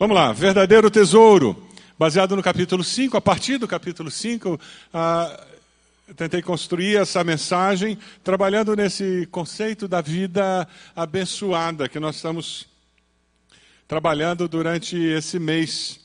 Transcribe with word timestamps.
Vamos 0.00 0.16
lá, 0.16 0.32
verdadeiro 0.32 0.90
tesouro, 0.90 1.54
baseado 1.98 2.34
no 2.34 2.42
capítulo 2.42 2.82
5, 2.82 3.18
a 3.18 3.20
partir 3.20 3.58
do 3.58 3.68
capítulo 3.68 4.10
5, 4.10 4.58
ah, 4.94 5.46
tentei 6.16 6.40
construir 6.40 6.96
essa 6.96 7.22
mensagem 7.22 7.98
trabalhando 8.24 8.74
nesse 8.74 9.28
conceito 9.30 9.86
da 9.86 10.00
vida 10.00 10.66
abençoada 10.96 11.86
que 11.86 12.00
nós 12.00 12.16
estamos 12.16 12.66
trabalhando 13.86 14.48
durante 14.48 14.96
esse 14.96 15.38
mês. 15.38 16.00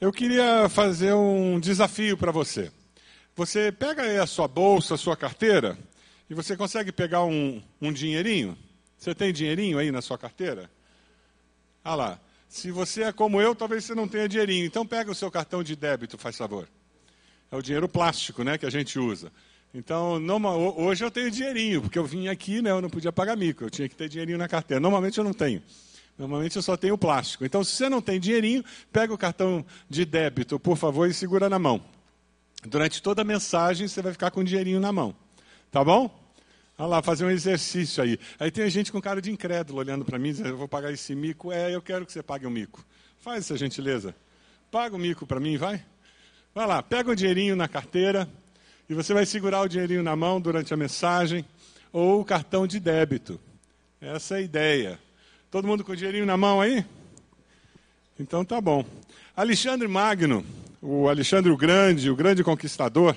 Eu 0.00 0.10
queria 0.10 0.66
fazer 0.70 1.12
um 1.12 1.60
desafio 1.60 2.16
para 2.16 2.32
você. 2.32 2.72
Você 3.36 3.70
pega 3.70 4.04
aí 4.04 4.16
a 4.16 4.26
sua 4.26 4.48
bolsa, 4.48 4.94
a 4.94 4.96
sua 4.96 5.18
carteira, 5.18 5.76
e 6.30 6.34
você 6.34 6.56
consegue 6.56 6.90
pegar 6.90 7.24
um, 7.24 7.62
um 7.78 7.92
dinheirinho? 7.92 8.56
Você 8.96 9.14
tem 9.14 9.34
dinheirinho 9.34 9.78
aí 9.78 9.92
na 9.92 10.00
sua 10.00 10.16
carteira? 10.16 10.70
Ah 11.84 11.94
lá. 11.94 12.18
Se 12.52 12.70
você 12.70 13.04
é 13.04 13.12
como 13.12 13.40
eu, 13.40 13.54
talvez 13.54 13.82
você 13.82 13.94
não 13.94 14.06
tenha 14.06 14.28
dinheirinho. 14.28 14.66
Então 14.66 14.86
pega 14.86 15.10
o 15.10 15.14
seu 15.14 15.30
cartão 15.30 15.62
de 15.62 15.74
débito, 15.74 16.18
faz 16.18 16.36
favor. 16.36 16.68
É 17.50 17.56
o 17.56 17.62
dinheiro 17.62 17.88
plástico, 17.88 18.44
né, 18.44 18.58
que 18.58 18.66
a 18.66 18.70
gente 18.70 18.98
usa. 18.98 19.32
Então, 19.72 20.22
hoje 20.76 21.02
eu 21.02 21.10
tenho 21.10 21.30
dinheirinho, 21.30 21.80
porque 21.80 21.98
eu 21.98 22.04
vim 22.04 22.28
aqui, 22.28 22.60
né, 22.60 22.70
eu 22.70 22.82
não 22.82 22.90
podia 22.90 23.10
pagar 23.10 23.38
mico, 23.38 23.64
eu 23.64 23.70
tinha 23.70 23.88
que 23.88 23.96
ter 23.96 24.06
dinheirinho 24.06 24.36
na 24.36 24.46
carteira. 24.48 24.78
Normalmente 24.78 25.16
eu 25.16 25.24
não 25.24 25.32
tenho. 25.32 25.62
Normalmente 26.18 26.54
eu 26.54 26.62
só 26.62 26.76
tenho 26.76 26.98
plástico. 26.98 27.42
Então, 27.42 27.64
se 27.64 27.72
você 27.72 27.88
não 27.88 28.02
tem 28.02 28.20
dinheirinho, 28.20 28.62
pega 28.92 29.14
o 29.14 29.16
cartão 29.16 29.64
de 29.88 30.04
débito, 30.04 30.60
por 30.60 30.76
favor, 30.76 31.08
e 31.08 31.14
segura 31.14 31.48
na 31.48 31.58
mão. 31.58 31.82
Durante 32.66 33.02
toda 33.02 33.22
a 33.22 33.24
mensagem, 33.24 33.88
você 33.88 34.02
vai 34.02 34.12
ficar 34.12 34.30
com 34.30 34.40
o 34.40 34.44
dinheirinho 34.44 34.78
na 34.78 34.92
mão. 34.92 35.16
Tá 35.70 35.82
bom? 35.82 36.21
Olha 36.82 36.88
lá, 36.88 37.02
fazer 37.02 37.24
um 37.24 37.30
exercício 37.30 38.02
aí. 38.02 38.18
Aí 38.40 38.50
tem 38.50 38.68
gente 38.68 38.90
com 38.90 39.00
cara 39.00 39.22
de 39.22 39.30
incrédulo 39.30 39.78
olhando 39.78 40.04
para 40.04 40.18
mim, 40.18 40.32
dizendo, 40.32 40.48
eu 40.48 40.56
vou 40.56 40.66
pagar 40.66 40.90
esse 40.90 41.14
mico. 41.14 41.52
É, 41.52 41.72
eu 41.72 41.80
quero 41.80 42.04
que 42.04 42.12
você 42.12 42.24
pague 42.24 42.44
o 42.44 42.48
um 42.48 42.52
mico. 42.52 42.84
Faz 43.20 43.44
essa 43.44 43.56
gentileza. 43.56 44.12
Paga 44.68 44.96
o 44.96 44.98
mico 44.98 45.24
para 45.24 45.38
mim, 45.38 45.56
vai. 45.56 45.80
Vai 46.52 46.66
lá, 46.66 46.82
pega 46.82 47.12
o 47.12 47.14
dinheirinho 47.14 47.54
na 47.54 47.68
carteira 47.68 48.28
e 48.90 48.94
você 48.94 49.14
vai 49.14 49.24
segurar 49.24 49.60
o 49.60 49.68
dinheirinho 49.68 50.02
na 50.02 50.16
mão 50.16 50.40
durante 50.40 50.74
a 50.74 50.76
mensagem 50.76 51.44
ou 51.92 52.20
o 52.20 52.24
cartão 52.24 52.66
de 52.66 52.80
débito. 52.80 53.38
Essa 54.00 54.34
é 54.34 54.38
a 54.38 54.40
ideia. 54.40 54.98
Todo 55.52 55.68
mundo 55.68 55.84
com 55.84 55.92
o 55.92 55.96
dinheirinho 55.96 56.26
na 56.26 56.36
mão 56.36 56.60
aí? 56.60 56.84
Então 58.18 58.44
tá 58.44 58.60
bom. 58.60 58.84
Alexandre 59.36 59.86
Magno, 59.86 60.44
o 60.80 61.08
Alexandre 61.08 61.48
o 61.52 61.56
Grande, 61.56 62.10
o 62.10 62.16
grande 62.16 62.42
conquistador, 62.42 63.16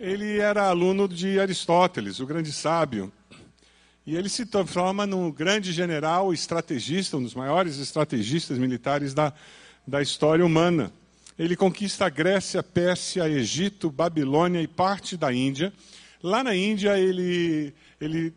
ele 0.00 0.38
era 0.38 0.66
aluno 0.66 1.06
de 1.06 1.38
Aristóteles, 1.38 2.20
o 2.20 2.26
grande 2.26 2.50
sábio. 2.50 3.12
E 4.06 4.16
ele 4.16 4.30
se 4.30 4.46
transforma 4.46 5.06
num 5.06 5.30
grande 5.30 5.72
general 5.72 6.32
estrategista, 6.32 7.18
um 7.18 7.22
dos 7.22 7.34
maiores 7.34 7.76
estrategistas 7.76 8.56
militares 8.56 9.12
da, 9.12 9.30
da 9.86 10.00
história 10.00 10.44
humana. 10.44 10.90
Ele 11.38 11.54
conquista 11.54 12.06
a 12.06 12.08
Grécia, 12.08 12.62
Pérsia, 12.62 13.28
Egito, 13.28 13.90
Babilônia 13.90 14.62
e 14.62 14.66
parte 14.66 15.18
da 15.18 15.30
Índia. 15.30 15.70
Lá 16.22 16.42
na 16.42 16.54
Índia, 16.54 16.98
ele, 16.98 17.74
ele 18.00 18.32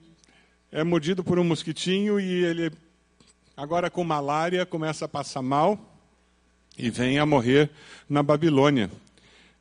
é 0.69 0.83
mordido 0.83 1.23
por 1.23 1.39
um 1.39 1.45
mosquitinho 1.45 2.19
e 2.19 2.43
ele, 2.43 2.73
agora 3.55 3.89
com 3.89 4.03
malária, 4.03 4.65
começa 4.65 5.05
a 5.05 5.07
passar 5.07 5.41
mal 5.41 5.79
e 6.77 6.89
vem 6.89 7.19
a 7.19 7.25
morrer 7.25 7.69
na 8.09 8.21
Babilônia. 8.21 8.91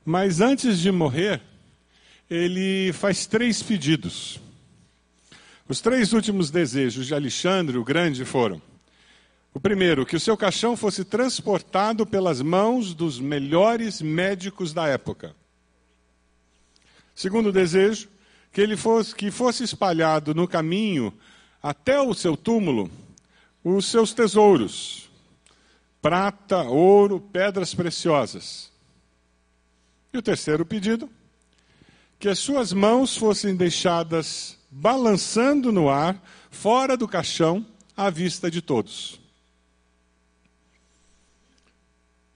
Mas 0.04 0.40
antes 0.40 0.80
de 0.80 0.90
morrer, 0.90 1.40
ele 2.28 2.92
faz 2.92 3.26
três 3.26 3.62
pedidos. 3.62 4.40
Os 5.68 5.80
três 5.80 6.12
últimos 6.12 6.50
desejos 6.50 7.06
de 7.06 7.14
Alexandre 7.14 7.78
o 7.78 7.84
Grande 7.84 8.24
foram: 8.24 8.60
o 9.54 9.60
primeiro, 9.60 10.06
que 10.06 10.16
o 10.16 10.20
seu 10.20 10.36
caixão 10.36 10.76
fosse 10.76 11.04
transportado 11.04 12.06
pelas 12.06 12.40
mãos 12.40 12.94
dos 12.94 13.20
melhores 13.20 14.00
médicos 14.00 14.72
da 14.72 14.86
época. 14.88 15.36
Segundo 17.14 17.52
desejo, 17.52 18.08
que 18.50 18.60
ele 18.60 18.76
fosse 18.76 19.14
que 19.14 19.30
fosse 19.30 19.62
espalhado 19.62 20.34
no 20.34 20.48
caminho 20.48 21.12
até 21.62 22.00
o 22.00 22.14
seu 22.14 22.36
túmulo 22.36 22.90
os 23.62 23.86
seus 23.86 24.12
tesouros: 24.12 25.10
prata, 26.00 26.62
ouro, 26.62 27.20
pedras 27.20 27.74
preciosas. 27.74 28.72
E 30.12 30.18
o 30.18 30.22
terceiro 30.22 30.64
pedido, 30.66 31.08
que 32.22 32.28
as 32.28 32.38
suas 32.38 32.72
mãos 32.72 33.16
fossem 33.16 33.56
deixadas 33.56 34.56
balançando 34.70 35.72
no 35.72 35.90
ar, 35.90 36.22
fora 36.52 36.96
do 36.96 37.08
caixão, 37.08 37.66
à 37.96 38.10
vista 38.10 38.48
de 38.48 38.62
todos. 38.62 39.20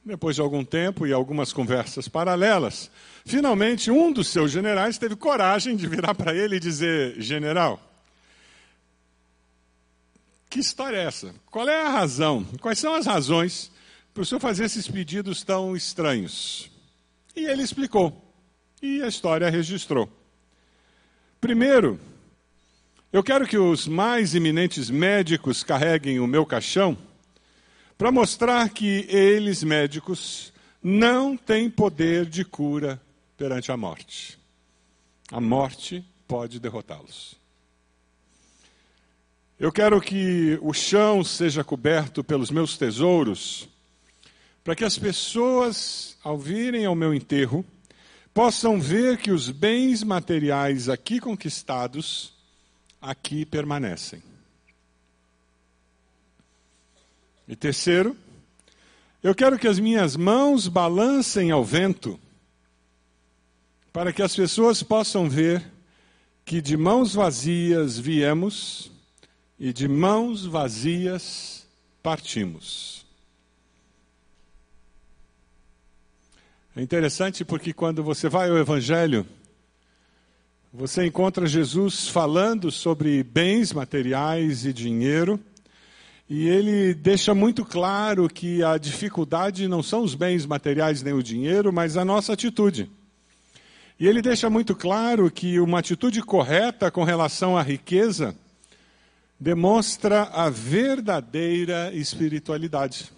Depois 0.04 0.34
de 0.34 0.42
algum 0.42 0.64
tempo 0.64 1.06
e 1.06 1.12
algumas 1.12 1.52
conversas 1.52 2.08
paralelas, 2.08 2.91
finalmente 3.24 3.88
um 3.88 4.12
dos 4.12 4.26
seus 4.26 4.50
generais 4.50 4.98
teve 4.98 5.14
coragem 5.14 5.76
de 5.76 5.86
virar 5.86 6.16
para 6.16 6.34
ele 6.34 6.56
e 6.56 6.60
dizer: 6.60 7.20
General, 7.20 7.80
que 10.50 10.58
história 10.58 10.97
é 10.97 11.04
essa? 11.04 11.32
Qual 11.48 11.68
é 11.68 11.82
a 11.82 11.91
razão? 11.91 12.44
Quais 12.60 12.80
são 12.80 12.92
as 12.92 13.06
razões 13.06 13.70
para 14.12 14.24
o 14.24 14.26
senhor 14.26 14.41
fazer 14.41 14.64
esses 14.64 14.88
pedidos 14.88 15.44
tão 15.44 15.76
estranhos? 15.76 16.68
E 17.36 17.44
ele 17.44 17.62
explicou. 17.62 18.25
E 18.81 19.03
a 19.03 19.09
história 19.09 19.48
registrou. 19.50 20.10
Primeiro, 21.41 21.98
eu 23.12 23.22
quero 23.22 23.47
que 23.47 23.56
os 23.56 23.87
mais 23.87 24.34
eminentes 24.34 24.91
médicos 24.91 25.62
carreguem 25.62 26.20
o 26.20 26.26
meu 26.26 26.44
caixão 26.44 26.97
para 27.97 28.12
mostrar 28.12 28.69
que 28.69 29.06
eles, 29.09 29.62
médicos, 29.62 30.53
não 30.82 31.36
têm 31.36 31.70
poder 31.70 32.26
de 32.26 32.44
cura 32.44 33.00
perante 33.36 33.72
a 33.72 33.76
morte. 33.76 34.38
A 35.31 35.41
morte 35.41 36.04
pode 36.28 36.60
derrotá-los. 36.60 37.36
Eu 39.59 39.72
quero 39.72 40.00
que 40.00 40.59
o 40.60 40.75
chão 40.75 41.25
seja 41.25 41.65
coberto 41.65 42.22
pelos 42.22 42.50
meus 42.50 42.76
tesouros, 42.76 43.66
para 44.62 44.76
que 44.76 44.84
as 44.84 44.98
pessoas, 44.98 46.19
ao 46.22 46.36
virem 46.36 46.84
ao 46.84 46.94
meu 46.94 47.15
enterro, 47.15 47.65
possam 48.36 48.78
ver 48.78 49.16
que 49.16 49.30
os 49.30 49.48
bens 49.48 50.02
materiais 50.02 50.91
aqui 50.91 51.19
conquistados 51.19 52.34
aqui 53.00 53.47
permanecem. 53.47 54.22
E 57.48 57.56
terceiro, 57.56 58.14
eu 59.22 59.34
quero 59.34 59.58
que 59.58 59.66
as 59.66 59.78
minhas 59.78 60.16
mãos 60.16 60.69
balancem 60.69 61.50
ao 61.50 61.64
vento, 61.64 62.20
para 63.91 64.12
que 64.12 64.20
as 64.20 64.36
pessoas 64.36 64.82
possam 64.82 65.30
ver 65.30 65.64
que 66.44 66.60
de 66.60 66.76
mãos 66.76 67.14
vazias 67.14 67.98
viemos 67.98 68.92
e 69.58 69.72
de 69.72 69.88
mãos 69.88 70.44
vazias 70.44 71.66
partimos. 72.03 73.05
É 76.78 76.82
interessante 76.82 77.42
porque 77.42 77.72
quando 77.72 78.04
você 78.04 78.28
vai 78.28 78.50
ao 78.50 78.59
Evangelho, 78.59 79.26
você 80.70 81.06
encontra 81.06 81.47
Jesus 81.47 82.06
falando 82.06 82.70
sobre 82.70 83.22
bens 83.22 83.72
materiais 83.72 84.66
e 84.66 84.75
dinheiro, 84.75 85.41
e 86.28 86.47
ele 86.47 86.92
deixa 86.92 87.34
muito 87.34 87.65
claro 87.65 88.28
que 88.28 88.62
a 88.62 88.76
dificuldade 88.76 89.66
não 89.66 89.82
são 89.82 90.03
os 90.03 90.15
bens 90.15 90.44
materiais 90.44 91.03
nem 91.03 91.15
o 91.15 91.22
dinheiro, 91.22 91.72
mas 91.72 91.97
a 91.97 92.04
nossa 92.04 92.34
atitude. 92.34 92.91
E 93.98 94.06
ele 94.06 94.20
deixa 94.20 94.50
muito 94.50 94.76
claro 94.76 95.31
que 95.31 95.59
uma 95.59 95.78
atitude 95.78 96.20
correta 96.20 96.91
com 96.91 97.04
relação 97.04 97.56
à 97.56 97.62
riqueza 97.62 98.36
demonstra 99.41 100.25
a 100.25 100.50
verdadeira 100.50 101.91
espiritualidade. 101.94 103.16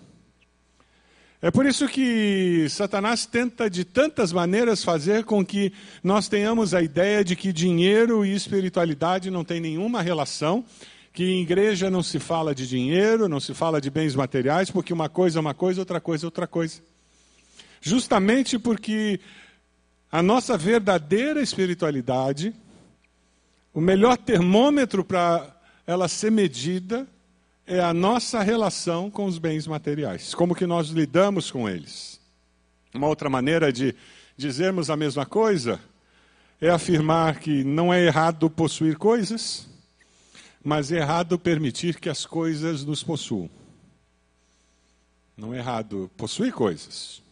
É 1.40 1.52
por 1.52 1.64
isso 1.66 1.86
que 1.86 2.66
Satanás 2.68 3.24
tenta 3.24 3.70
de 3.70 3.84
tantas 3.84 4.32
maneiras 4.32 4.82
fazer 4.82 5.22
com 5.22 5.46
que 5.46 5.72
nós 6.02 6.26
tenhamos 6.26 6.74
a 6.74 6.82
ideia 6.82 7.22
de 7.22 7.36
que 7.36 7.52
dinheiro 7.52 8.26
e 8.26 8.34
espiritualidade 8.34 9.30
não 9.30 9.44
têm 9.44 9.60
nenhuma 9.60 10.02
relação, 10.02 10.64
que 11.12 11.22
em 11.22 11.40
igreja 11.40 11.88
não 11.88 12.02
se 12.02 12.18
fala 12.18 12.52
de 12.52 12.66
dinheiro, 12.66 13.28
não 13.28 13.38
se 13.38 13.54
fala 13.54 13.80
de 13.80 13.88
bens 13.88 14.16
materiais, 14.16 14.68
porque 14.68 14.92
uma 14.92 15.08
coisa 15.08 15.38
é 15.38 15.40
uma 15.40 15.54
coisa, 15.54 15.80
outra 15.80 16.00
coisa 16.00 16.24
é 16.24 16.26
outra 16.26 16.46
coisa. 16.48 16.80
Justamente 17.80 18.58
porque 18.58 19.20
a 20.10 20.20
nossa 20.20 20.58
verdadeira 20.58 21.40
espiritualidade, 21.40 22.52
o 23.72 23.80
melhor 23.80 24.16
termômetro 24.16 25.04
para 25.04 25.56
ela 25.86 26.08
ser 26.08 26.32
medida 26.32 27.06
é 27.68 27.80
a 27.80 27.92
nossa 27.92 28.42
relação 28.42 29.10
com 29.10 29.26
os 29.26 29.38
bens 29.38 29.66
materiais, 29.66 30.34
como 30.34 30.54
que 30.54 30.66
nós 30.66 30.88
lidamos 30.88 31.50
com 31.50 31.68
eles. 31.68 32.18
Uma 32.94 33.06
outra 33.06 33.28
maneira 33.28 33.70
de 33.70 33.94
dizermos 34.38 34.88
a 34.88 34.96
mesma 34.96 35.26
coisa 35.26 35.78
é 36.62 36.70
afirmar 36.70 37.38
que 37.38 37.62
não 37.62 37.92
é 37.92 38.02
errado 38.02 38.48
possuir 38.48 38.96
coisas, 38.96 39.68
mas 40.64 40.90
é 40.90 40.96
errado 40.96 41.38
permitir 41.38 42.00
que 42.00 42.08
as 42.08 42.24
coisas 42.24 42.86
nos 42.86 43.04
possuam. 43.04 43.50
Não 45.36 45.52
é 45.52 45.58
errado 45.58 46.10
possuir 46.16 46.54
coisas, 46.54 47.22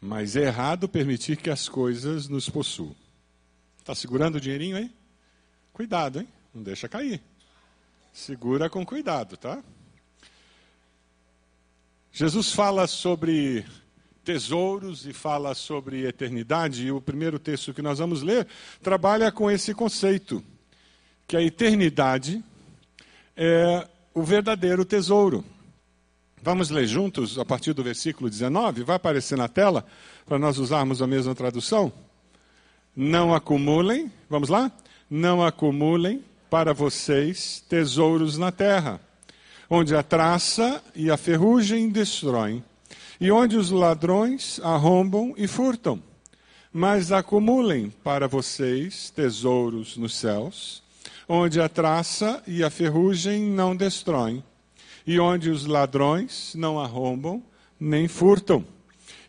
mas 0.00 0.36
é 0.36 0.42
errado 0.42 0.88
permitir 0.88 1.38
que 1.38 1.50
as 1.50 1.68
coisas 1.68 2.28
nos 2.28 2.48
possuam. 2.48 2.94
Está 3.80 3.96
segurando 3.96 4.36
o 4.36 4.40
dinheirinho 4.40 4.76
aí? 4.76 4.92
Cuidado, 5.72 6.20
hein? 6.20 6.28
Não 6.54 6.62
deixa 6.62 6.88
cair. 6.88 7.20
Segura 8.14 8.70
com 8.70 8.86
cuidado, 8.86 9.36
tá? 9.36 9.60
Jesus 12.12 12.52
fala 12.52 12.86
sobre 12.86 13.66
tesouros 14.22 15.04
e 15.04 15.12
fala 15.12 15.52
sobre 15.52 16.06
eternidade, 16.06 16.86
e 16.86 16.92
o 16.92 17.00
primeiro 17.00 17.40
texto 17.40 17.74
que 17.74 17.82
nós 17.82 17.98
vamos 17.98 18.22
ler 18.22 18.46
trabalha 18.80 19.32
com 19.32 19.50
esse 19.50 19.74
conceito, 19.74 20.44
que 21.26 21.36
a 21.36 21.42
eternidade 21.42 22.42
é 23.36 23.88
o 24.14 24.22
verdadeiro 24.22 24.84
tesouro. 24.84 25.44
Vamos 26.40 26.70
ler 26.70 26.86
juntos 26.86 27.36
a 27.36 27.44
partir 27.44 27.72
do 27.72 27.82
versículo 27.82 28.30
19? 28.30 28.84
Vai 28.84 28.94
aparecer 28.94 29.36
na 29.36 29.48
tela 29.48 29.84
para 30.24 30.38
nós 30.38 30.56
usarmos 30.56 31.02
a 31.02 31.06
mesma 31.08 31.34
tradução? 31.34 31.92
Não 32.94 33.34
acumulem, 33.34 34.10
vamos 34.30 34.48
lá? 34.48 34.70
Não 35.10 35.44
acumulem 35.44 36.24
para 36.54 36.72
vocês 36.72 37.64
tesouros 37.68 38.38
na 38.38 38.52
terra, 38.52 39.00
onde 39.68 39.92
a 39.96 40.04
traça 40.04 40.80
e 40.94 41.10
a 41.10 41.16
ferrugem 41.16 41.88
destroem 41.88 42.62
e 43.20 43.28
onde 43.28 43.56
os 43.56 43.72
ladrões 43.72 44.60
arrombam 44.62 45.34
e 45.36 45.48
furtam. 45.48 46.00
Mas 46.72 47.10
acumulem 47.10 47.92
para 48.04 48.28
vocês 48.28 49.10
tesouros 49.10 49.96
nos 49.96 50.14
céus, 50.14 50.80
onde 51.28 51.60
a 51.60 51.68
traça 51.68 52.40
e 52.46 52.62
a 52.62 52.70
ferrugem 52.70 53.42
não 53.42 53.74
destroem, 53.74 54.40
e 55.04 55.18
onde 55.18 55.50
os 55.50 55.66
ladrões 55.66 56.54
não 56.54 56.78
arrombam 56.78 57.42
nem 57.80 58.06
furtam. 58.06 58.64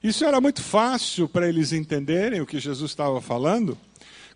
Isso 0.03 0.23
era 0.23 0.39
muito 0.39 0.61
fácil 0.61 1.27
para 1.27 1.49
eles 1.49 1.73
entenderem 1.73 2.39
o 2.39 2.45
que 2.45 2.59
Jesus 2.59 2.91
estava 2.91 3.19
falando. 3.19 3.75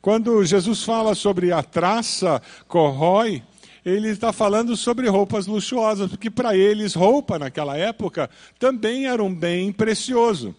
Quando 0.01 0.43
Jesus 0.45 0.83
fala 0.83 1.13
sobre 1.13 1.51
a 1.51 1.61
traça 1.61 2.41
corrói, 2.67 3.43
ele 3.85 4.09
está 4.09 4.31
falando 4.31 4.75
sobre 4.77 5.09
roupas 5.09 5.45
luxuosas, 5.47 6.09
porque 6.09 6.29
para 6.29 6.55
eles 6.55 6.93
roupa 6.93 7.37
naquela 7.37 7.77
época 7.77 8.29
também 8.57 9.07
era 9.07 9.23
um 9.23 9.33
bem 9.33 9.71
precioso. 9.71 10.55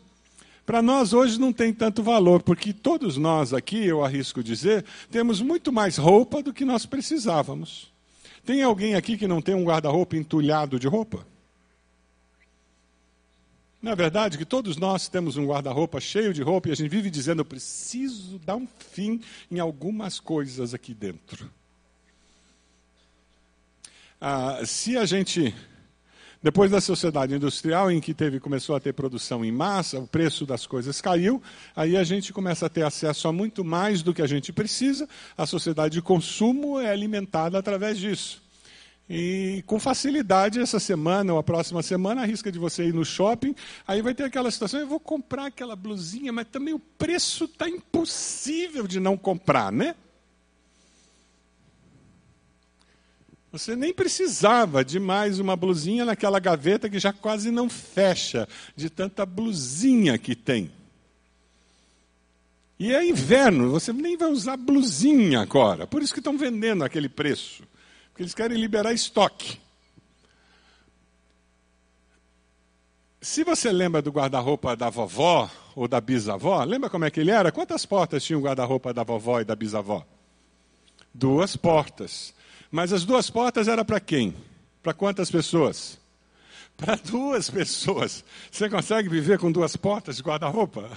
Para 0.67 0.83
nós 0.83 1.13
hoje 1.13 1.41
não 1.41 1.53
tem 1.53 1.73
tanto 1.73 2.03
valor, 2.03 2.43
porque 2.43 2.73
todos 2.73 3.17
nós 3.17 3.53
aqui, 3.53 3.85
eu 3.85 4.05
arrisco 4.05 4.43
dizer, 4.43 4.85
temos 5.11 5.41
muito 5.41 5.73
mais 5.73 5.97
roupa 5.97 6.43
do 6.43 6.53
que 6.53 6.65
nós 6.65 6.87
precisávamos. 6.87 7.91
Tem 8.45 8.63
alguém 8.63 8.95
aqui 8.95 9.17
que 9.17 9.27
não 9.27 9.43
tem 9.43 9.55
um 9.55 9.65
guarda-roupa 9.65 10.17
entulhado 10.17 10.79
de 10.79 10.87
roupa? 10.87 11.27
Na 13.83 13.93
é 13.93 13.97
verdade, 13.97 14.37
que 14.37 14.45
todos 14.45 14.77
nós 14.77 15.09
temos 15.09 15.39
um 15.39 15.47
guarda-roupa 15.47 15.99
cheio 16.01 16.35
de 16.35 16.43
roupa 16.43 16.69
e 16.69 16.73
a 16.73 16.75
gente 16.75 16.91
vive 16.91 17.09
dizendo: 17.09 17.41
eu 17.41 17.47
preciso 17.47 18.39
dar 18.41 18.57
um 18.57 18.69
fim 18.79 19.23
em 19.51 19.59
algumas 19.59 20.21
coisas 20.21 20.75
aqui 20.75 20.93
dentro. 20.93 21.51
Ah, 24.21 24.61
se 24.67 24.99
a 24.99 25.07
gente, 25.07 25.55
depois 26.43 26.71
da 26.71 26.79
sociedade 26.79 27.35
industrial, 27.35 27.91
em 27.91 28.03
que 28.03 28.13
teve, 28.13 28.39
começou 28.39 28.77
a 28.77 28.81
ter 28.81 28.93
produção 28.93 29.43
em 29.43 29.51
massa, 29.51 29.99
o 29.99 30.07
preço 30.07 30.45
das 30.45 30.67
coisas 30.67 31.01
caiu, 31.01 31.43
aí 31.75 31.97
a 31.97 32.05
gente 32.05 32.35
começa 32.35 32.67
a 32.67 32.69
ter 32.69 32.83
acesso 32.83 33.29
a 33.29 33.33
muito 33.33 33.65
mais 33.65 34.03
do 34.03 34.13
que 34.13 34.21
a 34.21 34.27
gente 34.27 34.53
precisa, 34.53 35.09
a 35.39 35.47
sociedade 35.47 35.95
de 35.95 36.03
consumo 36.03 36.79
é 36.79 36.91
alimentada 36.91 37.59
através 37.59 37.99
disso. 37.99 38.43
E 39.13 39.65
com 39.67 39.81
facilidade, 39.81 40.61
essa 40.61 40.79
semana 40.79 41.33
ou 41.33 41.39
a 41.41 41.43
próxima 41.43 41.83
semana, 41.83 42.23
arrisca 42.23 42.53
de 42.53 42.61
você 42.61 42.85
ir 42.85 42.95
no 42.95 43.05
shopping, 43.05 43.57
aí 43.85 44.01
vai 44.01 44.15
ter 44.15 44.23
aquela 44.23 44.49
situação, 44.53 44.79
eu 44.79 44.87
vou 44.87 45.01
comprar 45.01 45.47
aquela 45.47 45.75
blusinha, 45.75 46.33
mas 46.33 46.47
também 46.47 46.73
o 46.73 46.79
preço 46.79 47.47
está 47.47 47.69
impossível 47.69 48.87
de 48.87 49.01
não 49.01 49.17
comprar, 49.17 49.73
né? 49.73 49.97
Você 53.51 53.75
nem 53.75 53.93
precisava 53.93 54.85
de 54.85 55.01
mais 55.01 55.41
uma 55.41 55.57
blusinha 55.57 56.05
naquela 56.05 56.39
gaveta 56.39 56.89
que 56.89 57.01
já 57.01 57.13
quase 57.13 57.51
não 57.51 57.69
fecha, 57.69 58.49
de 58.77 58.89
tanta 58.89 59.27
blusinha 59.27 60.17
que 60.19 60.37
tem. 60.37 60.71
E 62.79 62.95
é 62.95 63.05
inverno, 63.05 63.73
você 63.73 63.93
nem 63.93 64.17
vai 64.17 64.31
usar 64.31 64.57
blusinha 64.57 65.41
agora. 65.41 65.85
Por 65.85 66.01
isso 66.01 66.15
que 66.15 66.21
estão 66.21 66.39
vendendo 66.39 66.85
aquele 66.85 67.09
preço. 67.09 67.69
Porque 68.21 68.25
eles 68.25 68.35
querem 68.35 68.59
liberar 68.59 68.93
estoque. 68.93 69.59
Se 73.19 73.43
você 73.43 73.73
lembra 73.73 74.03
do 74.03 74.11
guarda-roupa 74.11 74.77
da 74.77 74.91
vovó 74.91 75.51
ou 75.75 75.89
da 75.89 76.03
bisavó, 76.03 76.63
lembra 76.65 76.91
como 76.91 77.07
é 77.07 77.11
que 77.11 77.19
ele 77.19 77.31
era? 77.31 77.51
Quantas 77.51 77.87
portas 77.87 78.23
tinha 78.23 78.39
o 78.39 78.43
guarda-roupa 78.43 78.93
da 78.93 79.03
vovó 79.03 79.41
e 79.41 79.45
da 79.45 79.57
bisavó? 79.57 80.05
Duas 81.15 81.57
portas. 81.57 82.35
Mas 82.71 82.93
as 82.93 83.07
duas 83.07 83.31
portas 83.31 83.69
era 83.69 83.87
para 83.87 83.99
quem? 83.99 84.37
Para 84.83 84.93
quantas 84.93 85.31
pessoas? 85.31 85.99
Para 86.77 86.97
duas 86.97 87.49
pessoas. 87.49 88.23
Você 88.51 88.69
consegue 88.69 89.09
viver 89.09 89.39
com 89.39 89.51
duas 89.51 89.77
portas 89.77 90.17
de 90.17 90.23
guarda-roupa? 90.23 90.91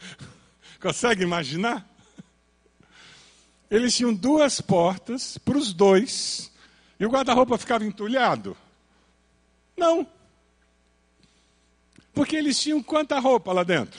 Consegue 0.82 1.22
imaginar? 1.22 1.91
Eles 3.72 3.96
tinham 3.96 4.12
duas 4.12 4.60
portas 4.60 5.38
para 5.38 5.56
os 5.56 5.72
dois 5.72 6.52
e 7.00 7.06
o 7.06 7.08
guarda-roupa 7.08 7.56
ficava 7.56 7.86
entulhado? 7.86 8.54
Não. 9.74 10.06
Porque 12.12 12.36
eles 12.36 12.60
tinham 12.60 12.82
quanta 12.82 13.18
roupa 13.18 13.50
lá 13.50 13.62
dentro? 13.62 13.98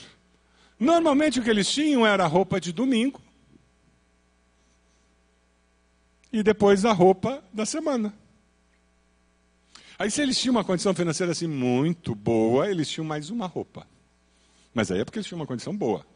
Normalmente 0.78 1.40
o 1.40 1.42
que 1.42 1.50
eles 1.50 1.68
tinham 1.68 2.06
era 2.06 2.24
roupa 2.24 2.60
de 2.60 2.72
domingo, 2.72 3.20
e 6.32 6.40
depois 6.40 6.84
a 6.84 6.92
roupa 6.92 7.42
da 7.52 7.66
semana. 7.66 8.14
Aí, 9.98 10.08
se 10.08 10.22
eles 10.22 10.38
tinham 10.38 10.54
uma 10.54 10.64
condição 10.64 10.94
financeira 10.94 11.32
assim 11.32 11.48
muito 11.48 12.14
boa, 12.14 12.70
eles 12.70 12.88
tinham 12.88 13.04
mais 13.04 13.28
uma 13.28 13.46
roupa. 13.46 13.86
Mas 14.72 14.92
aí 14.92 15.00
é 15.00 15.04
porque 15.04 15.18
eles 15.18 15.26
tinham 15.26 15.40
uma 15.40 15.46
condição 15.46 15.76
boa. 15.76 16.06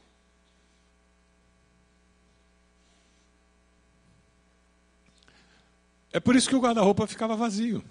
É 6.12 6.18
por 6.20 6.34
isso 6.34 6.48
que 6.48 6.56
o 6.56 6.60
guarda-roupa 6.60 7.06
ficava 7.06 7.36
vazio. 7.36 7.84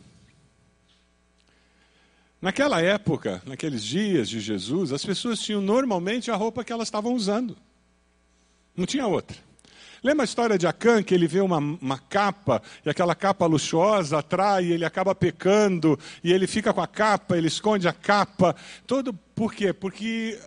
Naquela 2.42 2.82
época, 2.82 3.42
naqueles 3.46 3.84
dias 3.84 4.30
de 4.30 4.40
Jesus, 4.40 4.92
as 4.92 5.04
pessoas 5.04 5.40
tinham 5.40 5.62
normalmente 5.62 6.30
a 6.30 6.36
roupa 6.36 6.64
que 6.64 6.72
elas 6.72 6.88
estavam 6.88 7.14
usando. 7.14 7.58
Não 8.76 8.86
tinha 8.86 9.08
outra. 9.08 9.38
Lembra 10.04 10.24
a 10.24 10.26
história 10.26 10.58
de 10.58 10.68
Acã, 10.68 11.02
que 11.02 11.14
ele 11.14 11.28
vê 11.28 11.42
uma, 11.42 11.58
uma 11.58 11.98
capa, 11.98 12.62
e 12.86 12.90
aquela 12.90 13.16
capa 13.16 13.48
luxuosa 13.48 14.20
atrai, 14.20 14.66
ele 14.66 14.86
acaba 14.86 15.16
pecando, 15.16 16.00
e 16.24 16.32
ele 16.32 16.46
fica 16.46 16.72
com 16.72 16.82
a 16.82 16.88
capa, 16.88 17.36
ele 17.36 17.48
esconde 17.48 17.88
a 17.88 17.94
capa. 17.94 18.56
Todo, 18.86 19.12
por 19.14 19.54
quê? 19.54 19.74
Porque 19.74 20.40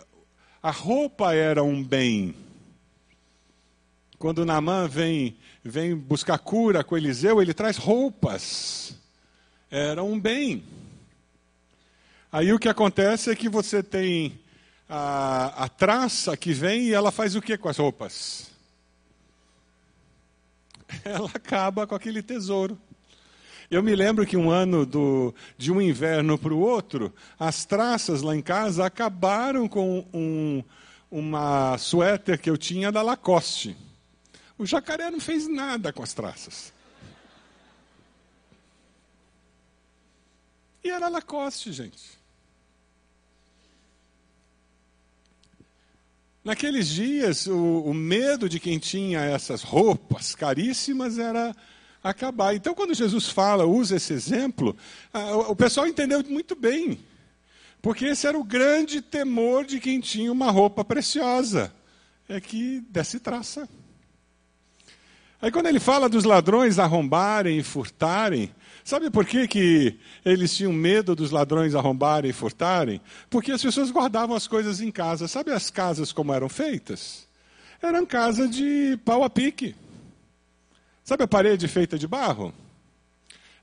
a 0.62 0.70
roupa 0.70 1.34
era 1.34 1.64
um 1.64 1.82
bem. 1.82 2.34
Quando 4.18 4.44
Naamã 4.44 4.86
vem, 4.86 5.36
vem 5.64 5.94
buscar 5.94 6.38
cura 6.38 6.82
com 6.82 6.96
Eliseu, 6.96 7.40
ele 7.40 7.54
traz 7.54 7.76
roupas. 7.76 8.94
Era 9.70 10.02
um 10.02 10.18
bem. 10.18 10.64
Aí 12.32 12.52
o 12.52 12.58
que 12.58 12.68
acontece 12.68 13.30
é 13.30 13.36
que 13.36 13.48
você 13.48 13.82
tem 13.82 14.38
a, 14.88 15.64
a 15.64 15.68
traça 15.68 16.36
que 16.36 16.52
vem 16.52 16.84
e 16.84 16.94
ela 16.94 17.10
faz 17.10 17.34
o 17.36 17.42
que 17.42 17.56
com 17.56 17.68
as 17.68 17.76
roupas? 17.76 18.50
ela 21.04 21.30
acaba 21.34 21.86
com 21.86 21.94
aquele 21.94 22.22
tesouro. 22.22 22.78
Eu 23.70 23.82
me 23.82 23.94
lembro 23.94 24.26
que 24.26 24.36
um 24.36 24.50
ano 24.50 24.84
do, 24.84 25.32
de 25.56 25.70
um 25.70 25.80
inverno 25.80 26.36
para 26.36 26.52
o 26.52 26.58
outro, 26.58 27.14
as 27.38 27.64
traças 27.64 28.20
lá 28.20 28.34
em 28.34 28.42
casa 28.42 28.84
acabaram 28.84 29.68
com 29.68 30.04
um, 30.12 30.62
uma 31.08 31.78
suéter 31.78 32.40
que 32.40 32.50
eu 32.50 32.58
tinha 32.58 32.90
da 32.90 33.00
Lacoste. 33.00 33.76
O 34.60 34.66
jacaré 34.66 35.10
não 35.10 35.18
fez 35.18 35.48
nada 35.48 35.90
com 35.90 36.02
as 36.02 36.12
traças. 36.12 36.70
E 40.84 40.90
era 40.90 41.08
Lacoste, 41.08 41.72
gente. 41.72 42.20
Naqueles 46.44 46.88
dias, 46.88 47.46
o, 47.46 47.84
o, 47.86 47.94
medo 47.94 48.50
de 48.50 48.60
quem 48.60 48.78
tinha 48.78 49.20
essas 49.20 49.62
roupas 49.62 50.34
caríssimas 50.34 51.18
era 51.18 51.56
acabar. 52.04 52.54
Então, 52.54 52.74
quando 52.74 52.92
Jesus 52.92 53.30
fala, 53.30 53.64
usa 53.64 53.96
esse 53.96 54.12
exemplo, 54.12 54.76
a, 55.10 55.36
o 55.36 55.56
pessoal 55.56 55.86
entendeu 55.86 56.22
muito 56.28 56.54
bem. 56.54 57.02
Porque 57.80 58.04
esse 58.04 58.26
era 58.26 58.38
o 58.38 58.44
grande 58.44 59.00
temor 59.00 59.64
de 59.64 59.80
quem 59.80 60.00
tinha 60.00 60.30
uma 60.30 60.50
roupa 60.50 60.84
preciosa. 60.84 61.72
É 62.28 62.42
que 62.42 62.80
desse 62.90 63.18
traça. 63.18 63.66
Aí 65.42 65.50
quando 65.50 65.66
ele 65.66 65.80
fala 65.80 66.08
dos 66.08 66.24
ladrões 66.24 66.78
arrombarem 66.78 67.58
e 67.58 67.62
furtarem, 67.62 68.52
Sabe 68.84 69.10
por 69.10 69.24
que, 69.24 69.46
que 69.46 69.98
eles 70.24 70.54
tinham 70.54 70.72
medo 70.72 71.14
dos 71.14 71.30
ladrões 71.30 71.74
arrombarem 71.74 72.30
e 72.30 72.34
furtarem? 72.34 73.00
Porque 73.28 73.52
as 73.52 73.62
pessoas 73.62 73.90
guardavam 73.90 74.34
as 74.34 74.46
coisas 74.46 74.80
em 74.80 74.90
casa. 74.90 75.28
Sabe 75.28 75.52
as 75.52 75.70
casas 75.70 76.12
como 76.12 76.32
eram 76.32 76.48
feitas? 76.48 77.26
Eram 77.82 78.04
casas 78.06 78.50
de 78.50 78.98
pau 79.04 79.22
a 79.22 79.30
pique. 79.30 79.74
Sabe 81.04 81.24
a 81.24 81.28
parede 81.28 81.68
feita 81.68 81.98
de 81.98 82.08
barro? 82.08 82.52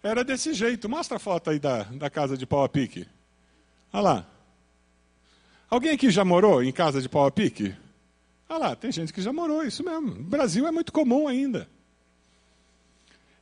Era 0.01 0.23
desse 0.23 0.53
jeito. 0.53 0.87
Mostra 0.87 1.17
a 1.17 1.19
foto 1.19 1.49
aí 1.49 1.59
da, 1.59 1.83
da 1.83 2.09
casa 2.09 2.37
de 2.37 2.45
pau 2.45 2.63
a 2.63 2.69
pique. 2.69 3.07
Olha 3.91 4.01
lá. 4.01 4.25
Alguém 5.69 5.91
aqui 5.91 6.09
já 6.09 6.23
morou 6.23 6.63
em 6.63 6.71
casa 6.71 7.01
de 7.01 7.09
pau 7.09 7.25
a 7.25 7.31
pique? 7.31 7.75
Olha 8.49 8.59
lá, 8.59 8.75
tem 8.75 8.91
gente 8.91 9.11
que 9.11 9.21
já 9.21 9.33
morou, 9.33 9.63
isso 9.63 9.83
mesmo. 9.83 10.15
No 10.15 10.23
Brasil 10.23 10.65
é 10.67 10.71
muito 10.71 10.91
comum 10.91 11.27
ainda. 11.27 11.67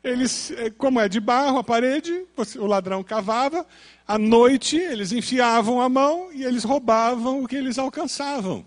Eles, 0.03 0.51
eh, 0.51 0.69
como 0.69 0.99
é 0.99 1.09
de 1.09 1.19
barro 1.19 1.57
a 1.57 1.63
parede, 1.63 2.25
o 2.59 2.65
ladrão 2.65 3.03
cavava, 3.03 3.65
à 4.07 4.19
noite 4.19 4.77
eles 4.77 5.11
enfiavam 5.11 5.81
a 5.81 5.89
mão 5.89 6.31
e 6.31 6.43
eles 6.43 6.63
roubavam 6.63 7.43
o 7.43 7.47
que 7.47 7.55
eles 7.55 7.79
alcançavam. 7.79 8.63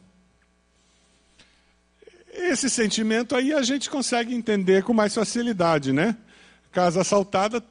Esse 2.33 2.69
sentimento 2.69 3.37
aí 3.37 3.53
a 3.53 3.63
gente 3.63 3.89
consegue 3.89 4.35
entender 4.35 4.83
com 4.83 4.93
mais 4.93 5.15
facilidade, 5.15 5.93
né? 5.93 6.17
Casa 6.73 7.01
assaltada 7.01 7.65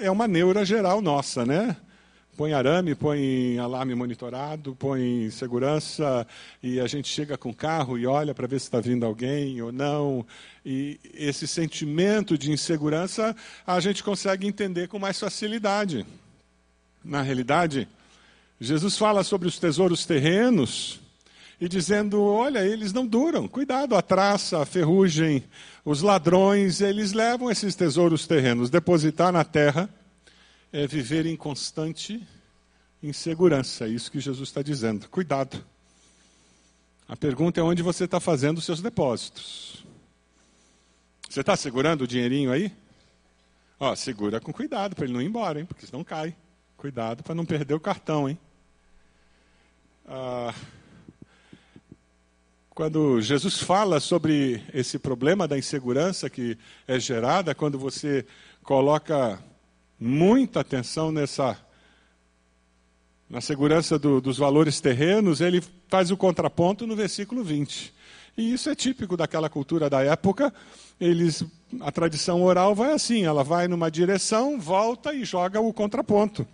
é 0.00 0.10
uma 0.10 0.26
neura 0.26 0.64
geral 0.64 1.00
nossa, 1.02 1.44
né? 1.44 1.76
Põe 2.40 2.54
arame, 2.54 2.94
põe 2.94 3.58
alarme 3.58 3.94
monitorado, 3.94 4.74
põe 4.74 5.28
segurança, 5.30 6.26
e 6.62 6.80
a 6.80 6.86
gente 6.86 7.06
chega 7.06 7.36
com 7.36 7.50
o 7.50 7.54
carro 7.54 7.98
e 7.98 8.06
olha 8.06 8.34
para 8.34 8.46
ver 8.46 8.58
se 8.58 8.64
está 8.64 8.80
vindo 8.80 9.04
alguém 9.04 9.60
ou 9.60 9.70
não. 9.70 10.24
E 10.64 10.98
esse 11.12 11.46
sentimento 11.46 12.38
de 12.38 12.50
insegurança 12.50 13.36
a 13.66 13.78
gente 13.78 14.02
consegue 14.02 14.46
entender 14.46 14.88
com 14.88 14.98
mais 14.98 15.20
facilidade. 15.20 16.06
Na 17.04 17.20
realidade, 17.20 17.86
Jesus 18.58 18.96
fala 18.96 19.22
sobre 19.22 19.46
os 19.46 19.58
tesouros 19.58 20.06
terrenos 20.06 20.98
e 21.60 21.68
dizendo: 21.68 22.22
olha, 22.24 22.64
eles 22.64 22.90
não 22.90 23.06
duram, 23.06 23.46
cuidado, 23.46 23.94
a 23.94 24.00
traça, 24.00 24.62
a 24.62 24.64
ferrugem, 24.64 25.44
os 25.84 26.00
ladrões, 26.00 26.80
eles 26.80 27.12
levam 27.12 27.50
esses 27.50 27.74
tesouros 27.74 28.26
terrenos. 28.26 28.70
Depositar 28.70 29.30
na 29.30 29.44
terra 29.44 29.90
é 30.72 30.86
viver 30.86 31.26
em 31.26 31.36
constante 31.36 32.26
insegurança, 33.02 33.86
é 33.86 33.88
isso 33.88 34.10
que 34.10 34.20
Jesus 34.20 34.48
está 34.48 34.62
dizendo. 34.62 35.08
Cuidado. 35.08 35.64
A 37.08 37.16
pergunta 37.16 37.60
é 37.60 37.62
onde 37.62 37.82
você 37.82 38.04
está 38.04 38.20
fazendo 38.20 38.58
os 38.58 38.64
seus 38.64 38.80
depósitos. 38.80 39.84
Você 41.28 41.40
está 41.40 41.56
segurando 41.56 42.02
o 42.02 42.06
dinheirinho 42.06 42.52
aí? 42.52 42.72
Ó, 43.78 43.94
segura 43.96 44.40
com 44.40 44.52
cuidado 44.52 44.94
para 44.94 45.04
ele 45.04 45.14
não 45.14 45.22
ir 45.22 45.26
embora, 45.26 45.58
hein? 45.58 45.66
Porque 45.66 45.86
senão 45.86 46.04
cai. 46.04 46.36
Cuidado 46.76 47.22
para 47.22 47.34
não 47.34 47.44
perder 47.44 47.74
o 47.74 47.80
cartão, 47.80 48.28
hein? 48.28 48.38
Ah, 50.06 50.54
quando 52.70 53.20
Jesus 53.20 53.58
fala 53.58 54.00
sobre 54.00 54.62
esse 54.72 54.98
problema 54.98 55.46
da 55.46 55.58
insegurança 55.58 56.30
que 56.30 56.56
é 56.86 56.98
gerada 56.98 57.54
quando 57.54 57.78
você 57.78 58.24
coloca 58.62 59.42
muita 60.00 60.60
atenção 60.60 61.12
nessa 61.12 61.56
na 63.28 63.40
segurança 63.40 63.96
do, 63.96 64.20
dos 64.20 64.38
valores 64.38 64.80
terrenos, 64.80 65.40
ele 65.40 65.62
faz 65.88 66.10
o 66.10 66.16
contraponto 66.16 66.84
no 66.84 66.96
versículo 66.96 67.44
20. 67.44 67.94
E 68.36 68.52
isso 68.52 68.68
é 68.68 68.74
típico 68.74 69.16
daquela 69.16 69.48
cultura 69.48 69.88
da 69.88 70.02
época. 70.02 70.52
Eles, 71.00 71.44
a 71.80 71.92
tradição 71.92 72.42
oral 72.42 72.74
vai 72.74 72.92
assim: 72.92 73.24
ela 73.24 73.44
vai 73.44 73.68
numa 73.68 73.90
direção, 73.90 74.58
volta 74.58 75.14
e 75.14 75.24
joga 75.24 75.60
o 75.60 75.72
contraponto. 75.72 76.44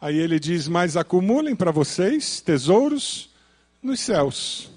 Aí 0.00 0.16
ele 0.16 0.38
diz: 0.38 0.68
Mas 0.68 0.96
acumulem 0.96 1.56
para 1.56 1.72
vocês 1.72 2.40
tesouros 2.40 3.30
nos 3.82 3.98
céus 3.98 4.70